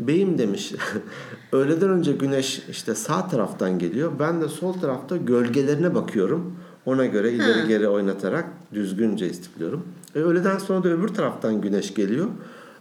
Beyim 0.00 0.38
demiş 0.38 0.72
öğleden 1.52 1.90
önce 1.90 2.12
güneş 2.12 2.62
işte 2.70 2.94
sağ 2.94 3.28
taraftan 3.28 3.78
geliyor. 3.78 4.12
Ben 4.18 4.40
de 4.40 4.48
sol 4.48 4.72
tarafta 4.72 5.16
gölgelerine 5.16 5.94
bakıyorum. 5.94 6.56
Ona 6.86 7.06
göre 7.06 7.32
ileri 7.32 7.68
geri 7.68 7.88
oynatarak 7.88 8.46
düzgünce 8.74 9.30
istifliyorum. 9.30 9.84
E, 10.14 10.18
öğleden 10.18 10.58
sonra 10.58 10.84
da 10.84 10.88
öbür 10.88 11.08
taraftan 11.08 11.60
güneş 11.60 11.94
geliyor. 11.94 12.26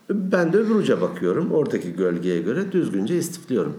Ben 0.10 0.53
de 0.53 0.58
öbür 0.58 0.76
uca 0.76 1.01
bakıyorum. 1.01 1.51
Oradaki 1.51 1.93
gölgeye 1.93 2.41
göre 2.41 2.72
düzgünce 2.72 3.18
istifliyorum. 3.18 3.78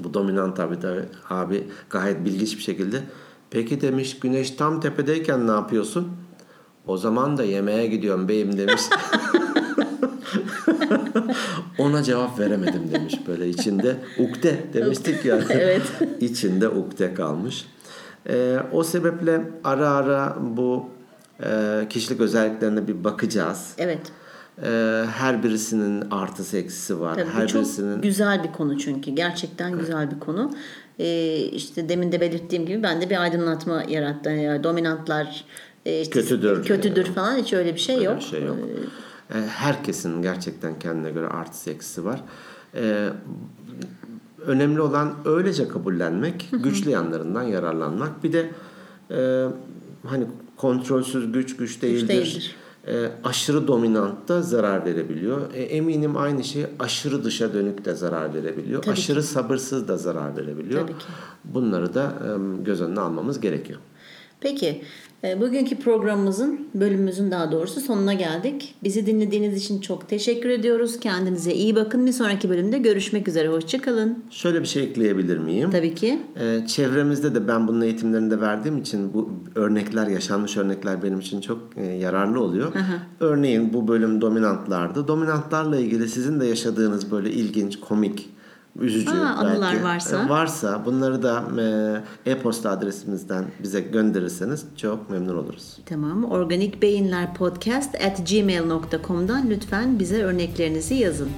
Bu 0.00 0.14
dominant 0.14 0.60
abi 0.60 0.82
de 0.82 1.04
abi 1.30 1.64
gayet 1.90 2.24
bilgiç 2.24 2.56
bir 2.56 2.62
şekilde 2.62 3.00
peki 3.50 3.80
demiş 3.80 4.18
güneş 4.18 4.50
tam 4.50 4.80
tepedeyken 4.80 5.46
ne 5.46 5.50
yapıyorsun? 5.50 6.08
O 6.86 6.96
zaman 6.96 7.36
da 7.38 7.44
yemeğe 7.44 7.86
gidiyorum 7.86 8.28
beyim 8.28 8.58
demiş. 8.58 8.82
Ona 11.78 12.02
cevap 12.02 12.38
veremedim 12.38 12.82
demiş 12.92 13.14
böyle 13.26 13.48
içinde 13.48 13.96
ukde 14.18 14.64
demiştik 14.74 15.24
ya. 15.24 15.40
Evet. 15.50 15.82
içinde 16.20 16.68
ukde 16.68 17.14
kalmış. 17.14 17.66
Ee, 18.28 18.58
o 18.72 18.84
sebeple 18.84 19.42
ara 19.64 19.88
ara 19.90 20.36
bu 20.40 20.88
e, 21.44 21.86
kişilik 21.88 22.20
özelliklerine 22.20 22.88
bir 22.88 23.04
bakacağız. 23.04 23.74
Evet. 23.78 24.00
Ee, 24.62 25.04
her 25.16 25.42
birisinin 25.42 26.10
artısı 26.10 26.56
eksisi 26.56 27.00
var. 27.00 27.14
Tabii 27.14 27.30
her 27.30 27.48
çok 27.48 27.60
birisinin 27.62 28.00
güzel 28.00 28.44
bir 28.44 28.52
konu 28.52 28.78
çünkü. 28.78 29.10
Gerçekten 29.10 29.78
güzel 29.78 30.10
bir 30.10 30.20
konu. 30.20 30.50
Ee, 30.98 31.36
işte 31.36 31.88
demin 31.88 32.12
de 32.12 32.20
belirttiğim 32.20 32.66
gibi 32.66 32.82
bende 32.82 33.10
bir 33.10 33.22
aydınlatma 33.22 33.82
yarattı. 33.88 34.30
Yani 34.30 34.64
dominantlar 34.64 35.44
e, 35.86 36.00
işte 36.00 36.20
Kötüdür. 36.20 36.64
kötüdür 36.64 37.04
falan 37.04 37.36
hiç 37.36 37.52
öyle 37.52 37.74
bir 37.74 37.80
şey 37.80 37.94
Öyle 37.96 38.04
yok. 38.04 38.16
bir 38.16 38.24
şey 38.24 38.42
yok. 38.44 38.56
Ee, 39.34 39.38
Herkesin 39.48 40.22
gerçekten 40.22 40.78
kendine 40.78 41.10
göre 41.10 41.26
artısı 41.28 41.70
eksisi 41.70 42.04
var. 42.04 42.20
Ee, 42.74 43.08
önemli 44.46 44.80
olan 44.80 45.14
öylece 45.24 45.68
kabullenmek, 45.68 46.48
güçlü 46.52 46.90
yanlarından 46.90 47.42
yararlanmak. 47.42 48.24
Bir 48.24 48.32
de 48.32 48.50
e, 49.10 49.46
hani 50.06 50.26
kontrolsüz 50.56 51.32
güç 51.32 51.56
güç 51.56 51.82
değildir. 51.82 52.08
değildir. 52.08 52.56
E, 52.86 53.08
aşırı 53.24 53.68
dominant 53.68 54.28
da 54.28 54.42
zarar 54.42 54.84
verebiliyor. 54.84 55.40
E, 55.54 55.62
eminim 55.62 56.16
aynı 56.16 56.44
şey 56.44 56.66
aşırı 56.78 57.24
dışa 57.24 57.54
dönük 57.54 57.84
de 57.84 57.94
zarar 57.94 58.34
verebiliyor. 58.34 58.82
Tabii 58.82 58.92
aşırı 58.92 59.22
sabırsız 59.22 59.88
da 59.88 59.96
zarar 59.96 60.36
verebiliyor. 60.36 60.80
Tabii 60.80 60.98
ki. 60.98 61.04
Bunları 61.44 61.94
da 61.94 62.02
e, 62.02 62.62
göz 62.64 62.80
önüne 62.80 63.00
almamız 63.00 63.40
gerekiyor. 63.40 63.80
Peki 64.42 64.82
e, 65.24 65.40
bugünkü 65.40 65.76
programımızın 65.76 66.60
bölümümüzün 66.74 67.30
daha 67.30 67.52
doğrusu 67.52 67.80
sonuna 67.80 68.14
geldik. 68.14 68.74
Bizi 68.82 69.06
dinlediğiniz 69.06 69.64
için 69.64 69.80
çok 69.80 70.08
teşekkür 70.08 70.48
ediyoruz. 70.48 71.00
Kendinize 71.00 71.52
iyi 71.52 71.76
bakın. 71.76 72.06
Bir 72.06 72.12
sonraki 72.12 72.50
bölümde 72.50 72.78
görüşmek 72.78 73.28
üzere. 73.28 73.48
Hoşçakalın. 73.48 74.24
Şöyle 74.30 74.60
bir 74.60 74.66
şey 74.66 74.82
ekleyebilir 74.82 75.38
miyim? 75.38 75.70
Tabii 75.70 75.94
ki. 75.94 76.18
Ee, 76.40 76.66
çevremizde 76.66 77.34
de 77.34 77.48
ben 77.48 77.68
bunun 77.68 77.80
eğitimlerinde 77.80 78.40
verdiğim 78.40 78.78
için 78.78 79.14
bu 79.14 79.30
örnekler, 79.54 80.06
yaşanmış 80.06 80.56
örnekler 80.56 81.02
benim 81.02 81.20
için 81.20 81.40
çok 81.40 81.58
e, 81.76 81.86
yararlı 81.86 82.40
oluyor. 82.40 82.72
Örneğin 83.20 83.72
bu 83.72 83.88
bölüm 83.88 84.20
dominantlardı. 84.20 85.08
Dominantlarla 85.08 85.76
ilgili 85.76 86.08
sizin 86.08 86.40
de 86.40 86.46
yaşadığınız 86.46 87.10
böyle 87.10 87.30
ilginç, 87.30 87.80
komik, 87.80 88.28
üzücü 88.80 89.10
Aa, 89.10 89.34
anılar 89.34 89.72
belki, 89.72 89.84
varsa. 89.84 90.22
e, 90.22 90.28
varsa 90.28 90.82
bunları 90.86 91.22
da 91.22 91.44
e, 92.26 92.30
e-posta 92.30 92.70
adresimizden 92.70 93.44
bize 93.62 93.80
gönderirseniz 93.80 94.64
çok 94.76 95.10
memnun 95.10 95.36
oluruz. 95.36 95.78
Tamam. 95.86 96.24
Organik 96.24 96.82
Beyinler 96.82 97.34
Podcast 97.34 97.94
at 97.94 98.30
gmail.com'dan 98.30 99.50
lütfen 99.50 99.98
bize 99.98 100.22
örneklerinizi 100.22 100.94
yazın. 100.94 101.28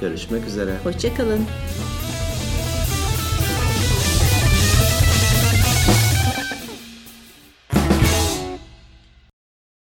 Görüşmek 0.00 0.46
üzere. 0.46 0.70
Hoşçakalın. 0.84 1.40